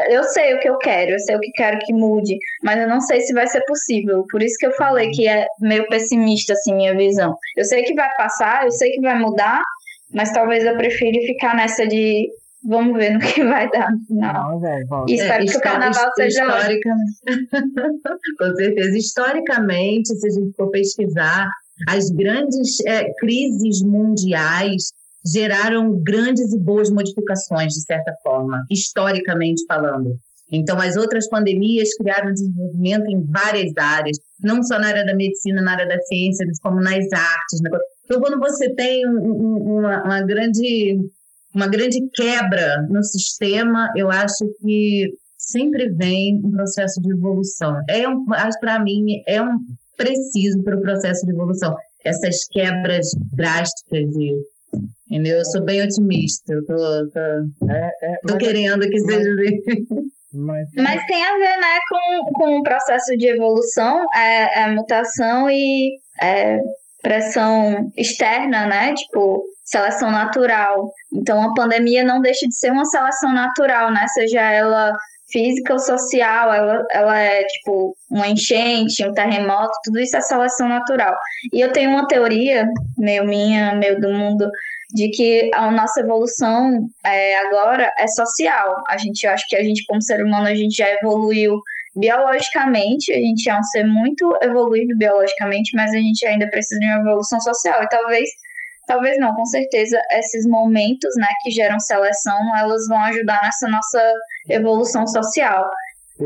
eu 0.08 0.22
sei 0.24 0.54
o 0.54 0.60
que 0.60 0.68
eu 0.68 0.78
quero, 0.78 1.12
eu 1.12 1.18
sei 1.18 1.36
o 1.36 1.40
que 1.40 1.50
quero 1.52 1.78
que 1.80 1.92
mude, 1.92 2.36
mas 2.62 2.80
eu 2.80 2.88
não 2.88 3.00
sei 3.00 3.20
se 3.20 3.34
vai 3.34 3.46
ser 3.46 3.62
possível. 3.64 4.24
Por 4.30 4.42
isso 4.42 4.56
que 4.58 4.66
eu 4.66 4.72
falei 4.72 5.10
que 5.10 5.28
é 5.28 5.46
meio 5.60 5.86
pessimista 5.88 6.52
assim 6.52 6.74
minha 6.74 6.96
visão. 6.96 7.36
Eu 7.56 7.64
sei 7.64 7.82
que 7.82 7.94
vai 7.94 8.08
passar, 8.16 8.64
eu 8.64 8.70
sei 8.70 8.92
que 8.92 9.00
vai 9.00 9.18
mudar, 9.18 9.62
mas 10.14 10.32
talvez 10.32 10.64
eu 10.64 10.76
prefira 10.76 11.18
ficar 11.26 11.56
nessa 11.56 11.86
de 11.86 12.28
vamos 12.64 12.96
ver 12.96 13.12
no 13.12 13.20
que 13.34 13.44
vai 13.44 13.68
dar 13.70 13.90
no 13.92 14.04
final. 14.06 14.60
Não, 14.60 15.04
e 15.08 15.14
espero 15.14 15.44
é, 15.44 15.46
que 15.46 15.56
o 15.56 15.60
carnaval 15.60 16.10
seja 16.16 16.44
historicamente. 16.44 17.20
Com 18.38 18.56
certeza. 18.56 18.96
Historicamente, 18.96 20.14
se 20.14 20.26
a 20.26 20.30
gente 20.30 20.56
for 20.56 20.70
pesquisar, 20.70 21.48
as 21.88 22.08
grandes 22.10 22.80
é, 22.86 23.04
crises 23.18 23.82
mundiais 23.82 24.92
geraram 25.26 25.98
grandes 26.02 26.52
e 26.52 26.58
boas 26.58 26.90
modificações, 26.90 27.72
de 27.72 27.82
certa 27.82 28.12
forma, 28.22 28.64
historicamente 28.70 29.64
falando. 29.66 30.16
Então, 30.52 30.78
as 30.78 30.96
outras 30.96 31.28
pandemias 31.28 31.88
criaram 31.96 32.32
desenvolvimento 32.32 33.10
em 33.10 33.24
várias 33.24 33.72
áreas, 33.76 34.18
não 34.40 34.62
só 34.62 34.78
na 34.78 34.88
área 34.88 35.04
da 35.04 35.14
medicina, 35.14 35.62
na 35.62 35.72
área 35.72 35.88
da 35.88 35.98
ciência, 36.02 36.46
como 36.62 36.80
nas 36.80 37.10
artes. 37.12 37.60
Então, 38.04 38.20
quando 38.20 38.38
você 38.38 38.72
tem 38.74 39.08
um, 39.08 39.78
uma, 39.78 40.02
uma, 40.04 40.22
grande, 40.22 40.98
uma 41.54 41.66
grande 41.68 42.00
quebra 42.14 42.82
no 42.88 43.02
sistema, 43.02 43.90
eu 43.96 44.10
acho 44.10 44.44
que 44.60 45.10
sempre 45.38 45.90
vem 45.90 46.40
um 46.44 46.50
processo 46.50 47.00
de 47.00 47.12
evolução. 47.12 47.80
É 47.88 48.08
um, 48.08 48.24
para 48.60 48.78
mim, 48.78 49.22
é 49.26 49.42
um 49.42 49.58
preciso 49.96 50.62
para 50.62 50.76
o 50.76 50.80
processo 50.80 51.24
de 51.24 51.32
evolução. 51.32 51.74
Essas 52.04 52.44
quebras 52.50 53.06
drásticas 53.32 54.10
de 54.10 54.34
Entendeu? 55.08 55.38
Eu 55.38 55.44
sou 55.44 55.64
bem 55.64 55.82
otimista. 55.82 56.52
Eu 56.52 56.64
tô, 56.66 56.74
tô, 56.74 57.70
é, 57.70 57.90
é, 58.02 58.16
tô 58.26 58.36
querendo 58.36 58.80
que 58.88 58.98
seja 58.98 59.30
mas, 60.32 60.68
mas 60.76 61.06
tem 61.06 61.24
a 61.24 61.32
ver, 61.34 61.56
né, 61.60 61.78
com, 61.88 62.32
com 62.32 62.58
o 62.58 62.62
processo 62.62 63.16
de 63.16 63.28
evolução, 63.28 64.04
é, 64.12 64.62
é 64.62 64.74
mutação 64.74 65.48
e 65.48 65.96
é, 66.20 66.58
pressão 67.04 67.92
externa, 67.96 68.66
né? 68.66 68.94
Tipo, 68.94 69.44
seleção 69.62 70.10
natural. 70.10 70.90
Então, 71.12 71.40
a 71.42 71.54
pandemia 71.54 72.02
não 72.02 72.20
deixa 72.20 72.48
de 72.48 72.56
ser 72.56 72.72
uma 72.72 72.86
seleção 72.86 73.32
natural, 73.32 73.92
né? 73.92 74.08
Seja 74.08 74.40
ela 74.40 74.96
física 75.30 75.72
ou 75.72 75.78
social, 75.78 76.52
ela, 76.52 76.84
ela 76.92 77.18
é 77.18 77.42
tipo 77.44 77.96
uma 78.10 78.28
enchente, 78.28 79.04
um 79.04 79.12
terremoto, 79.12 79.72
tudo 79.84 79.98
isso 79.98 80.16
é 80.16 80.20
seleção 80.20 80.68
natural. 80.68 81.14
E 81.52 81.60
eu 81.60 81.72
tenho 81.72 81.90
uma 81.90 82.06
teoria, 82.06 82.66
meio 82.96 83.24
minha, 83.26 83.74
meio 83.74 84.00
do 84.00 84.10
mundo, 84.10 84.48
de 84.94 85.08
que 85.10 85.50
a 85.54 85.70
nossa 85.70 86.00
evolução 86.00 86.88
é, 87.04 87.36
agora 87.38 87.92
é 87.98 88.06
social. 88.06 88.76
A 88.88 88.96
gente, 88.96 89.24
eu 89.24 89.32
acho 89.32 89.44
que 89.48 89.56
a 89.56 89.62
gente, 89.62 89.84
como 89.86 90.00
ser 90.00 90.22
humano, 90.22 90.46
a 90.46 90.54
gente 90.54 90.76
já 90.76 90.88
evoluiu 90.88 91.60
biologicamente, 91.96 93.12
a 93.12 93.16
gente 93.16 93.48
é 93.48 93.58
um 93.58 93.62
ser 93.62 93.84
muito 93.84 94.36
evoluído 94.42 94.96
biologicamente, 94.96 95.76
mas 95.76 95.90
a 95.92 95.98
gente 95.98 96.26
ainda 96.26 96.48
precisa 96.48 96.78
de 96.80 96.86
uma 96.86 97.00
evolução 97.00 97.40
social. 97.40 97.82
E 97.82 97.88
talvez, 97.88 98.28
talvez 98.86 99.18
não, 99.18 99.34
com 99.34 99.44
certeza, 99.46 100.00
esses 100.12 100.46
momentos, 100.46 101.10
né, 101.16 101.28
que 101.42 101.50
geram 101.50 101.78
seleção, 101.78 102.38
elas 102.56 102.86
vão 102.88 102.98
ajudar 102.98 103.40
nessa 103.42 103.68
nossa 103.68 104.12
evolução 104.50 105.06
social. 105.06 105.64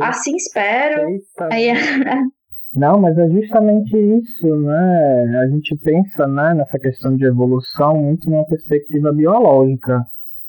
Assim 0.00 0.36
espero. 0.36 1.08
Eita. 1.08 1.48
Aí, 1.50 1.72
Não, 2.74 3.00
mas 3.00 3.16
é 3.18 3.28
justamente 3.30 3.96
isso, 3.96 4.46
né? 4.56 5.40
A 5.42 5.48
gente 5.48 5.74
pensa 5.76 6.26
né, 6.26 6.54
nessa 6.54 6.78
questão 6.78 7.16
de 7.16 7.24
evolução 7.24 7.96
muito 7.96 8.28
numa 8.28 8.46
perspectiva 8.46 9.12
biológica, 9.12 10.04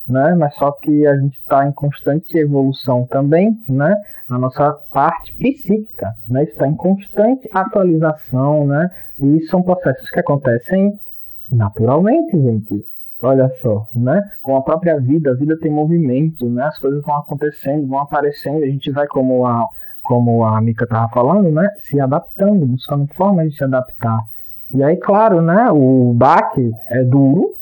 né? 0.10 0.36
Mas 0.36 0.56
só 0.56 0.72
que 0.72 1.06
a 1.06 1.16
gente 1.18 1.38
está 1.38 1.68
em 1.68 1.72
constante 1.72 2.38
evolução 2.38 3.06
também, 3.06 3.58
né? 3.68 3.96
Na 4.28 4.38
nossa 4.38 4.72
parte 4.92 5.34
psíquica, 5.34 6.14
né? 6.28 6.44
Está 6.44 6.68
em 6.68 6.76
constante 6.76 7.48
atualização, 7.54 8.66
né? 8.66 8.90
E 9.20 9.42
são 9.48 9.62
processos 9.62 10.10
que 10.10 10.20
acontecem 10.20 11.00
naturalmente, 11.50 12.38
gente. 12.38 12.86
Olha 13.22 13.50
só, 13.62 13.88
né? 13.94 14.22
Com 14.42 14.56
a 14.56 14.62
própria 14.62 15.00
vida, 15.00 15.32
a 15.32 15.36
vida 15.36 15.58
tem 15.60 15.72
movimento, 15.72 16.50
né? 16.50 16.64
As 16.64 16.80
coisas 16.80 17.04
vão 17.04 17.16
acontecendo, 17.16 17.88
vão 17.88 18.00
aparecendo, 18.00 18.64
a 18.64 18.68
gente 18.68 18.92
vai 18.92 19.08
como 19.08 19.46
a 19.46 19.66
como 20.10 20.44
a 20.44 20.60
Mika 20.60 20.86
estava 20.86 21.08
falando, 21.10 21.52
né, 21.52 21.70
se 21.82 22.00
adaptando, 22.00 22.66
buscando 22.66 23.06
formas 23.14 23.52
de 23.52 23.58
se 23.58 23.64
adaptar. 23.64 24.20
E 24.72 24.84
aí, 24.84 24.98
claro, 24.98 25.40
né, 25.40 25.70
o 25.72 26.14
baque 26.16 26.72
é 26.88 27.04
duro, 27.04 27.54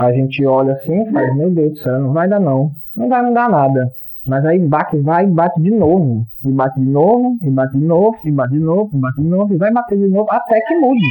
a 0.00 0.12
gente 0.12 0.44
olha 0.46 0.72
assim 0.72 1.04
faz, 1.12 1.36
meu 1.36 1.50
Deus 1.50 1.72
do 1.72 1.78
céu, 1.78 2.00
não 2.00 2.12
vai 2.12 2.26
dar 2.26 2.40
não, 2.40 2.70
não 2.96 3.08
vai 3.08 3.22
mudar 3.22 3.50
nada. 3.50 3.92
Mas 4.26 4.44
aí 4.44 4.58
bate, 4.58 4.98
vai 4.98 5.24
e 5.24 5.28
bate 5.28 5.60
de 5.60 5.70
novo, 5.70 6.24
e 6.44 6.50
bate 6.50 6.78
de 6.78 6.86
novo, 6.86 7.36
e 7.42 7.50
bate 7.50 7.76
de 7.78 7.84
novo, 7.84 8.18
e 8.24 8.30
bate 8.30 8.52
de 8.52 8.60
novo, 8.60 8.90
e 8.94 8.98
bate 8.98 9.20
de 9.20 9.28
novo, 9.28 9.54
e 9.54 9.56
vai 9.56 9.72
bater 9.72 9.98
de 9.98 10.08
novo 10.08 10.28
até 10.30 10.60
que 10.60 10.74
mude. 10.76 11.06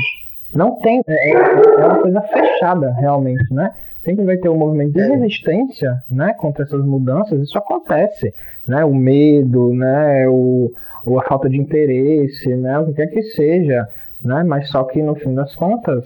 Não 0.54 0.76
tem, 0.78 1.02
é, 1.08 1.32
é 1.32 1.86
uma 1.86 2.02
coisa 2.02 2.22
fechada 2.22 2.92
realmente, 2.94 3.54
né? 3.54 3.72
Sempre 4.04 4.26
vai 4.26 4.38
ter 4.38 4.50
um 4.50 4.58
movimento 4.58 4.94
de 4.94 5.02
resistência, 5.02 5.98
né, 6.10 6.34
contra 6.34 6.64
essas 6.64 6.84
mudanças, 6.84 7.42
isso 7.42 7.58
acontece, 7.58 8.34
né? 8.68 8.86
O 8.86 8.94
medo, 8.94 9.74
né, 9.74 10.28
o, 10.28 10.72
ou 11.06 11.20
a 11.20 11.24
falta 11.24 11.50
de 11.50 11.58
interesse, 11.58 12.56
né, 12.56 12.80
o 12.80 12.86
que 12.88 12.94
quer 12.94 13.08
que 13.08 13.22
seja, 13.22 13.88
né? 14.24 14.44
Mas 14.44 14.70
só 14.70 14.84
que 14.84 15.02
no 15.02 15.16
fim 15.16 15.34
das 15.34 15.54
contas 15.56 16.06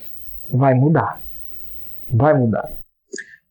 vai 0.51 0.73
mudar. 0.73 1.17
Vai 2.13 2.33
mudar. 2.33 2.69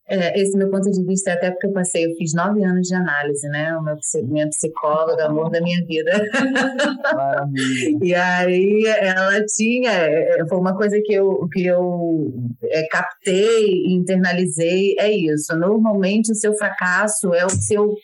É, 0.09 0.39
esse 0.39 0.59
meu 0.59 0.69
ponto 0.69 0.91
de 0.91 1.03
vista, 1.07 1.33
até 1.33 1.51
porque 1.51 1.69
eu 1.69 1.73
passei, 1.73 2.05
eu 2.05 2.15
fiz 2.17 2.35
nove 2.35 2.63
anos 2.63 2.87
de 2.87 2.95
análise, 2.95 3.49
né? 3.49 3.75
O 3.77 3.83
meu, 3.83 3.97
minha 4.25 4.47
psicóloga, 4.49 5.25
amor 5.25 5.51
da 5.51 5.61
minha 5.61 5.83
vida. 5.87 6.11
Maravilha. 7.15 7.99
E 8.03 8.15
aí 8.15 8.85
ela 8.87 9.43
tinha, 9.47 9.91
é, 9.91 10.45
foi 10.47 10.59
uma 10.59 10.77
coisa 10.77 11.01
que 11.03 11.15
eu, 11.15 11.49
que 11.51 11.65
eu 11.65 12.31
é, 12.65 12.87
captei 12.89 13.87
internalizei, 13.87 14.97
é 14.99 15.11
isso. 15.11 15.57
Normalmente 15.57 16.31
o 16.31 16.35
seu 16.35 16.55
fracasso 16.57 17.33
é 17.33 17.47
o 17.47 17.51
seu 17.51 17.95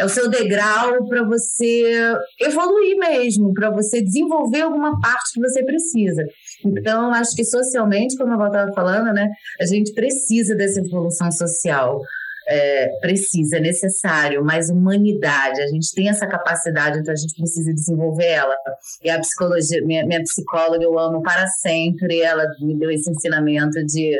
é 0.00 0.04
o 0.04 0.08
seu 0.08 0.30
degrau 0.30 1.06
para 1.06 1.22
você 1.24 2.14
evoluir 2.40 2.96
mesmo, 2.96 3.52
para 3.52 3.70
você 3.70 4.02
desenvolver 4.02 4.62
alguma 4.62 4.98
parte 4.98 5.34
que 5.34 5.40
você 5.40 5.62
precisa. 5.62 6.24
Então, 6.64 7.12
acho 7.12 7.36
que 7.36 7.44
socialmente, 7.44 8.16
como 8.16 8.32
eu 8.32 8.46
estava 8.46 8.72
falando, 8.72 9.12
né, 9.12 9.28
a 9.60 9.66
gente 9.66 9.92
precisa 9.92 10.54
dessa 10.54 10.80
evolução 10.80 11.30
social. 11.30 12.00
É, 12.48 12.88
precisa, 13.00 13.58
é 13.58 13.60
necessário, 13.60 14.42
mais 14.42 14.70
humanidade. 14.70 15.60
A 15.60 15.68
gente 15.68 15.94
tem 15.94 16.08
essa 16.08 16.26
capacidade, 16.26 16.98
então 16.98 17.12
a 17.12 17.16
gente 17.16 17.34
precisa 17.36 17.72
desenvolver 17.72 18.26
ela. 18.26 18.56
E 19.04 19.10
a 19.10 19.20
psicologia, 19.20 19.84
minha, 19.84 20.04
minha 20.04 20.22
psicóloga, 20.22 20.82
eu 20.82 20.98
amo 20.98 21.22
para 21.22 21.46
sempre, 21.46 22.20
ela 22.20 22.44
me 22.60 22.76
deu 22.76 22.90
esse 22.90 23.08
ensinamento 23.08 23.84
de 23.84 24.18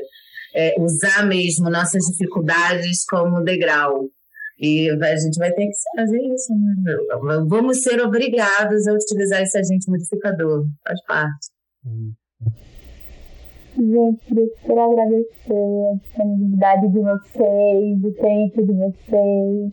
é, 0.54 0.74
usar 0.78 1.26
mesmo 1.26 1.70
nossas 1.70 2.04
dificuldades 2.04 3.04
como 3.08 3.42
degrau 3.42 4.08
e 4.60 4.90
a 4.90 5.16
gente 5.16 5.38
vai 5.38 5.50
ter 5.52 5.66
que 5.66 5.72
fazer 5.96 6.20
isso. 6.20 6.52
Né? 6.54 6.94
Vamos 7.48 7.82
ser 7.82 8.00
obrigados 8.02 8.86
a 8.86 8.92
utilizar 8.92 9.40
esse 9.42 9.56
agente 9.56 9.90
modificador. 9.90 10.66
Faz 10.86 11.02
parte. 11.06 11.48
Gente, 13.76 14.52
quero 14.66 14.80
agradecer 14.80 15.54
a 15.54 15.96
disponibilidade 15.96 16.88
de 16.88 17.00
vocês, 17.00 18.04
o 18.04 18.12
tempo 18.12 18.66
de 18.66 18.72
vocês, 18.72 19.72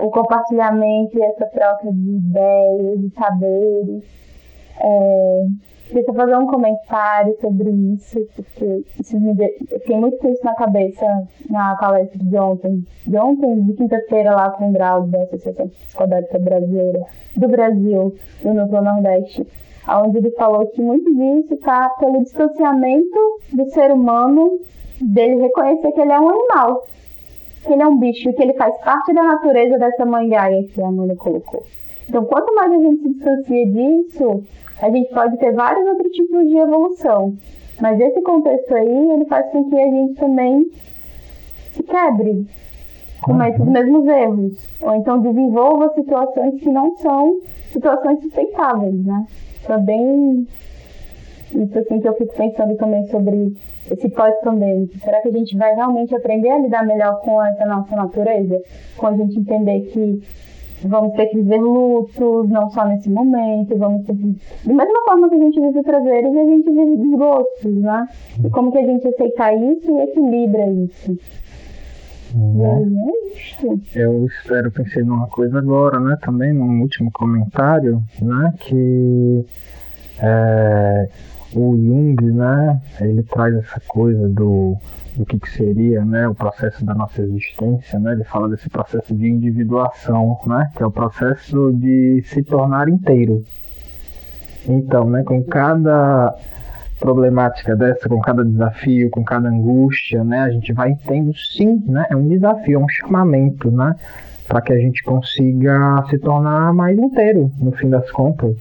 o 0.00 0.10
compartilhamento 0.10 1.18
e 1.18 1.22
essa 1.22 1.46
troca 1.46 1.92
de 1.92 2.10
ideias, 2.10 3.00
de 3.00 3.10
saberes. 3.14 4.04
É, 4.80 5.44
Queria 5.92 6.14
fazer 6.14 6.36
um 6.36 6.46
comentário 6.46 7.36
sobre 7.38 7.70
isso, 7.70 8.18
porque 8.34 8.82
isso 8.98 9.20
me 9.20 9.34
deu, 9.34 9.50
eu 9.70 9.78
fiquei 9.78 9.98
muito 9.98 10.16
com 10.16 10.32
isso 10.32 10.42
na 10.42 10.54
cabeça 10.54 11.04
na 11.50 11.76
palestra 11.76 12.18
de 12.18 12.34
ontem, 12.38 12.82
de 13.06 13.18
ontem, 13.18 13.60
de 13.60 13.74
quinta-feira, 13.74 14.34
lá 14.34 14.50
com 14.52 14.70
o 14.70 14.72
Grau 14.72 15.02
da 15.02 15.22
Associação 15.24 15.68
Psicodélica 15.68 16.38
Brasileira, 16.38 17.04
do 17.36 17.46
Brasil, 17.46 18.14
do 18.42 18.54
Núcleo 18.54 18.82
Nordeste, 18.82 19.46
onde 19.86 20.16
ele 20.16 20.30
falou 20.30 20.66
que 20.68 20.80
muito 20.80 21.14
disso 21.14 21.52
está 21.52 21.90
pelo 21.90 22.22
distanciamento 22.22 23.18
do 23.52 23.66
ser 23.66 23.92
humano, 23.92 24.60
dele 24.98 25.42
reconhecer 25.42 25.92
que 25.92 26.00
ele 26.00 26.12
é 26.12 26.18
um 26.18 26.30
animal, 26.30 26.86
que 27.66 27.70
ele 27.70 27.82
é 27.82 27.86
um 27.86 27.98
bicho, 27.98 28.32
que 28.32 28.42
ele 28.42 28.54
faz 28.54 28.74
parte 28.78 29.12
da 29.12 29.24
natureza 29.24 29.76
dessa 29.76 30.06
mangaia 30.06 30.64
que 30.68 30.80
a 30.80 30.86
Amanda 30.86 31.14
colocou. 31.16 31.62
Então, 32.12 32.26
quanto 32.26 32.54
mais 32.54 32.70
a 32.70 32.76
gente 32.76 33.00
se 33.00 33.08
distancia 33.08 33.66
disso, 33.68 34.42
a 34.82 34.90
gente 34.90 35.08
pode 35.14 35.38
ter 35.38 35.50
vários 35.52 35.86
outros 35.86 36.12
tipos 36.12 36.46
de 36.46 36.58
evolução. 36.58 37.34
Mas 37.80 37.98
esse 37.98 38.20
contexto 38.20 38.74
aí, 38.74 39.10
ele 39.12 39.24
faz 39.24 39.50
com 39.50 39.64
que 39.70 39.80
a 39.80 39.86
gente 39.86 40.20
também 40.20 40.70
se 41.72 41.82
quebre, 41.82 42.46
cometa 43.22 43.62
os 43.62 43.66
mesmos 43.66 44.06
erros. 44.06 44.78
Ou 44.82 44.94
então 44.94 45.20
desenvolva 45.20 45.88
situações 45.94 46.60
que 46.60 46.68
não 46.68 46.94
são 46.96 47.40
situações 47.70 48.20
sustentáveis, 48.20 49.06
né? 49.06 49.24
Também 49.66 50.46
isso 51.54 51.78
assim 51.78 51.98
que 51.98 52.08
eu 52.08 52.14
fico 52.14 52.36
pensando 52.36 52.76
também 52.76 53.06
sobre 53.06 53.54
esse 53.90 54.10
pós-pandêmico. 54.10 54.98
Será 54.98 55.18
que 55.22 55.28
a 55.28 55.32
gente 55.32 55.56
vai 55.56 55.74
realmente 55.74 56.14
aprender 56.14 56.50
a 56.50 56.58
lidar 56.58 56.84
melhor 56.84 57.20
com 57.22 57.42
essa 57.42 57.64
nossa 57.64 57.96
natureza? 57.96 58.60
Com 58.98 59.06
a 59.06 59.16
gente 59.16 59.38
entender 59.38 59.80
que 59.92 60.20
vamos 60.88 61.14
ter 61.14 61.26
que 61.26 61.36
viver 61.36 61.60
lutos, 61.60 62.48
não 62.48 62.70
só 62.70 62.86
nesse 62.86 63.10
momento, 63.10 63.76
vamos 63.76 64.04
ter 64.06 64.14
que... 64.14 64.36
Da 64.66 64.74
mesma 64.74 65.02
forma 65.04 65.28
que 65.28 65.34
a 65.34 65.38
gente 65.38 65.60
vive 65.60 65.82
prazeres, 65.82 66.36
a 66.36 66.44
gente 66.44 66.70
vive 66.70 66.96
desgostos, 66.96 67.74
né? 67.76 68.06
E 68.44 68.50
como 68.50 68.72
que 68.72 68.78
a 68.78 68.86
gente 68.86 69.06
aceita 69.08 69.54
isso 69.54 69.90
e 69.90 70.00
equilibra 70.02 70.70
isso? 70.70 71.18
Né? 72.34 73.12
Eu 73.94 74.24
espero, 74.26 74.70
pensei 74.70 75.02
numa 75.02 75.26
coisa 75.26 75.58
agora, 75.58 76.00
né? 76.00 76.16
Também 76.22 76.52
num 76.52 76.80
último 76.80 77.10
comentário, 77.12 78.02
né? 78.20 78.54
Que 78.58 79.44
é, 80.18 81.08
o 81.54 81.76
Jung, 81.76 82.16
né? 82.32 82.80
Ele 83.00 83.22
traz 83.22 83.54
essa 83.54 83.80
coisa 83.88 84.28
do 84.28 84.76
do 85.16 85.26
que, 85.26 85.38
que, 85.38 85.50
seria 85.50 86.04
né, 86.04 86.26
o 86.26 86.34
processo 86.34 86.84
da 86.84 86.94
nossa 86.94 87.22
existência, 87.22 87.98
né? 87.98 88.12
ele 88.12 88.24
fala 88.24 88.48
desse 88.48 88.68
processo 88.68 89.14
de 89.14 89.28
individuação, 89.28 90.38
né, 90.46 90.70
que 90.76 90.82
é 90.82 90.86
o 90.86 90.90
processo 90.90 91.72
de 91.72 92.22
se 92.26 92.42
tornar 92.42 92.88
inteiro. 92.88 93.44
Então, 94.66 95.10
né, 95.10 95.22
com 95.24 95.42
cada 95.44 96.34
problemática 96.98 97.74
dessa, 97.74 98.08
com 98.08 98.20
cada 98.20 98.44
desafio, 98.44 99.10
com 99.10 99.24
cada 99.24 99.48
angústia, 99.48 100.22
né, 100.22 100.40
a 100.40 100.50
gente 100.50 100.72
vai 100.72 100.94
tendo 101.06 101.36
sim, 101.36 101.82
né, 101.86 102.06
é 102.10 102.16
um 102.16 102.28
desafio, 102.28 102.80
é 102.80 102.82
um 102.82 102.88
chamamento, 102.88 103.70
né, 103.70 103.94
para 104.46 104.60
que 104.60 104.72
a 104.72 104.78
gente 104.78 105.02
consiga 105.02 106.04
se 106.08 106.18
tornar 106.18 106.72
mais 106.72 106.96
inteiro, 106.96 107.50
no 107.58 107.72
fim 107.72 107.90
das 107.90 108.10
contas, 108.12 108.56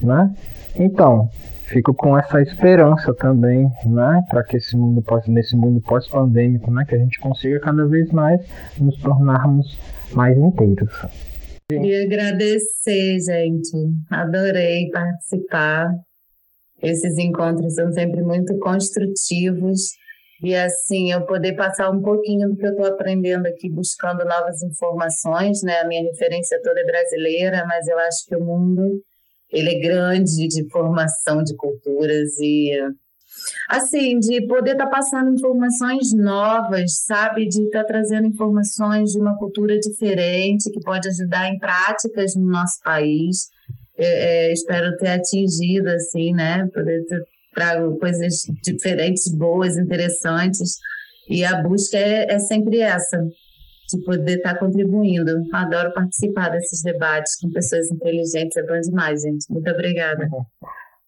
né. 0.00 0.30
Então, 0.78 1.30
fico 1.66 1.92
com 1.94 2.16
essa 2.16 2.40
esperança 2.40 3.12
também, 3.14 3.68
né, 3.84 4.22
para 4.30 4.44
que 4.44 4.56
esse 4.56 4.76
mundo 4.76 5.02
pós, 5.02 5.26
nesse 5.26 5.56
mundo 5.56 5.80
pós-pandêmico, 5.80 6.70
né, 6.70 6.84
que 6.88 6.94
a 6.94 6.98
gente 6.98 7.18
consiga 7.20 7.60
cada 7.60 7.86
vez 7.86 8.10
mais 8.12 8.40
nos 8.78 8.96
tornarmos 8.98 9.78
mais 10.12 10.36
inteiros. 10.38 10.92
Queria 11.68 12.04
agradecer, 12.04 13.18
gente. 13.18 13.76
Adorei 14.08 14.88
participar. 14.90 15.90
Esses 16.80 17.18
encontros 17.18 17.74
são 17.74 17.90
sempre 17.90 18.22
muito 18.22 18.56
construtivos. 18.58 19.80
E 20.44 20.54
assim, 20.54 21.10
eu 21.10 21.26
poder 21.26 21.54
passar 21.54 21.90
um 21.90 22.00
pouquinho 22.00 22.50
do 22.50 22.56
que 22.56 22.66
eu 22.66 22.70
estou 22.70 22.86
aprendendo 22.86 23.46
aqui, 23.46 23.68
buscando 23.68 24.24
novas 24.24 24.62
informações, 24.62 25.62
né? 25.62 25.80
A 25.80 25.88
minha 25.88 26.04
referência 26.04 26.60
toda 26.62 26.78
é 26.78 26.84
brasileira, 26.84 27.64
mas 27.66 27.88
eu 27.88 27.98
acho 27.98 28.26
que 28.28 28.36
o 28.36 28.44
mundo 28.44 29.02
ele 29.52 29.70
é 29.70 29.80
grande 29.80 30.48
de 30.48 30.68
formação 30.70 31.42
de 31.42 31.54
culturas 31.56 32.38
e 32.40 32.72
assim 33.68 34.18
de 34.18 34.46
poder 34.46 34.72
estar 34.72 34.86
tá 34.86 34.90
passando 34.90 35.34
informações 35.34 36.12
novas, 36.14 37.04
sabe, 37.04 37.46
de 37.48 37.62
estar 37.62 37.82
tá 37.82 37.86
trazendo 37.86 38.26
informações 38.26 39.12
de 39.12 39.18
uma 39.18 39.36
cultura 39.36 39.78
diferente 39.78 40.70
que 40.70 40.80
pode 40.80 41.08
ajudar 41.08 41.48
em 41.48 41.58
práticas 41.58 42.34
no 42.34 42.46
nosso 42.46 42.80
país. 42.82 43.48
É, 43.98 44.48
é, 44.48 44.52
espero 44.52 44.96
ter 44.98 45.08
atingido 45.08 45.88
assim, 45.88 46.32
né, 46.32 46.68
poder 46.72 47.04
ter 47.06 47.22
trago 47.54 47.98
coisas 47.98 48.42
diferentes, 48.62 49.32
boas, 49.32 49.78
interessantes. 49.78 50.76
E 51.28 51.42
a 51.42 51.62
busca 51.62 51.96
é, 51.96 52.34
é 52.34 52.38
sempre 52.38 52.80
essa, 52.80 53.18
de 53.88 54.02
poder 54.04 54.36
estar 54.36 54.58
contribuindo. 54.58 55.42
Adoro 55.52 55.92
participar 55.92 56.50
desses 56.50 56.82
debates 56.82 57.36
com 57.40 57.50
pessoas 57.50 57.90
inteligentes, 57.90 58.56
é 58.56 58.62
bom 58.62 58.80
demais, 58.80 59.22
gente. 59.22 59.50
Muito 59.50 59.70
obrigada. 59.70 60.28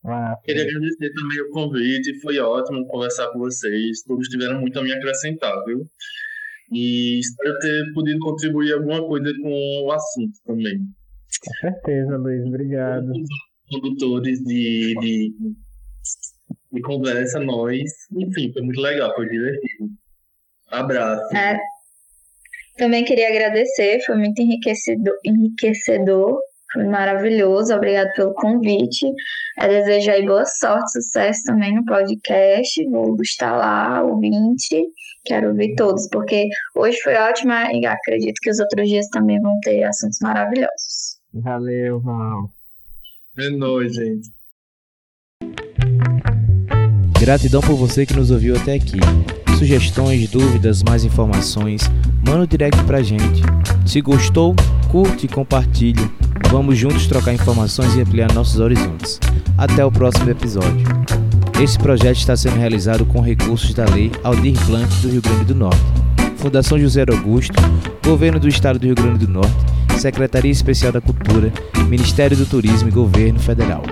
Ah, 0.05 0.39
Queria 0.45 0.63
agradecer 0.63 1.13
também 1.13 1.41
o 1.41 1.51
convite, 1.51 2.21
foi 2.21 2.39
ótimo 2.39 2.87
conversar 2.87 3.29
com 3.33 3.41
vocês. 3.41 4.03
Todos 4.05 4.29
tiveram 4.29 4.61
muito 4.61 4.79
a 4.79 4.83
me 4.83 4.93
acrescentar, 4.93 5.53
viu? 5.65 5.87
E 6.71 7.19
espero 7.19 7.59
ter 7.59 7.93
podido 7.93 8.19
contribuir 8.21 8.73
alguma 8.75 9.07
coisa 9.07 9.31
com 9.43 9.83
o 9.85 9.91
assunto 9.91 10.39
também. 10.47 10.79
Com 10.79 11.55
certeza, 11.61 12.17
Luiz, 12.17 12.47
obrigado. 12.47 13.13
Produtores 13.69 14.39
de, 14.45 14.95
de, 15.01 15.35
de 16.73 16.81
conversa, 16.81 17.41
nós. 17.41 17.83
Enfim, 18.13 18.53
foi 18.53 18.63
muito 18.63 18.81
legal, 18.81 19.15
foi 19.15 19.29
divertido. 19.29 19.91
Abraço. 20.69 21.37
É. 21.37 21.59
Também 22.79 23.05
queria 23.05 23.29
agradecer, 23.29 24.01
foi 24.07 24.17
muito 24.17 24.41
enriquecedor, 24.41 25.15
enriquecedor 25.25 26.39
foi 26.73 26.85
maravilhoso, 26.85 27.75
obrigado 27.75 28.13
pelo 28.15 28.35
convite. 28.35 29.07
Eu 29.61 29.69
desejo 29.69 30.11
aí 30.11 30.25
boa 30.25 30.45
sorte, 30.45 30.93
sucesso 30.93 31.43
também 31.47 31.75
no 31.75 31.85
podcast. 31.85 32.85
Vou 32.91 33.17
estar 33.23 33.57
lá, 33.57 34.03
ouvinte. 34.03 34.85
Quero 35.25 35.49
ouvir 35.49 35.75
todos, 35.77 36.07
porque 36.11 36.47
hoje 36.77 36.99
foi 37.03 37.15
ótima 37.15 37.73
e 37.73 37.87
acredito 37.87 38.39
que 38.43 38.51
os 38.51 38.59
outros 38.61 38.89
dias 38.89 39.09
também 39.09 39.41
vão 39.41 39.59
ter 39.61 39.83
assuntos 39.85 40.19
maravilhosos. 40.23 41.19
Valeu, 41.33 42.01
Val. 42.01 42.51
É 43.39 43.49
nóis, 43.49 43.95
gente. 43.95 44.29
Gratidão 47.19 47.61
por 47.63 47.77
você 47.77 48.05
que 48.05 48.15
nos 48.15 48.31
ouviu 48.31 48.55
até 48.55 48.75
aqui. 48.75 48.99
Sugestões, 49.59 50.31
dúvidas, 50.31 50.83
mais 50.83 51.05
informações, 51.05 51.83
manda 52.29 52.45
um 52.45 52.47
direct 52.47 52.83
pra 52.85 53.03
gente. 53.03 53.43
Se 53.87 54.01
gostou, 54.01 54.55
curte 54.91 55.27
e 55.27 55.29
compartilhe. 55.29 56.11
Vamos 56.51 56.79
juntos 56.79 57.07
trocar 57.07 57.33
informações 57.33 57.95
e 57.97 58.03
ampliar 58.03 58.33
nossos 58.33 58.61
horizontes. 58.61 59.19
Até 59.57 59.85
o 59.85 59.91
próximo 59.91 60.31
episódio. 60.31 60.87
Esse 61.61 61.79
projeto 61.79 62.17
está 62.17 62.37
sendo 62.37 62.57
realizado 62.57 63.05
com 63.07 63.21
recursos 63.21 63.75
da 63.75 63.85
Lei 63.87 64.13
Aldir 64.23 64.57
Blanc 64.67 64.89
do 65.01 65.09
Rio 65.09 65.23
Grande 65.23 65.47
do 65.47 65.55
Norte, 65.57 65.81
Fundação 66.37 66.79
José 66.79 67.05
Augusto, 67.11 67.55
Governo 68.05 68.39
do 68.39 68.47
Estado 68.47 68.79
do 68.79 68.87
Rio 68.87 68.95
Grande 68.95 69.27
do 69.27 69.33
Norte, 69.33 69.57
Secretaria 69.99 70.53
Especial 70.53 70.93
da 70.93 71.01
Cultura, 71.01 71.53
Ministério 71.89 72.37
do 72.37 72.47
Turismo 72.47 72.89
e 72.89 72.93
Governo 72.93 73.41
Federal. 73.41 73.83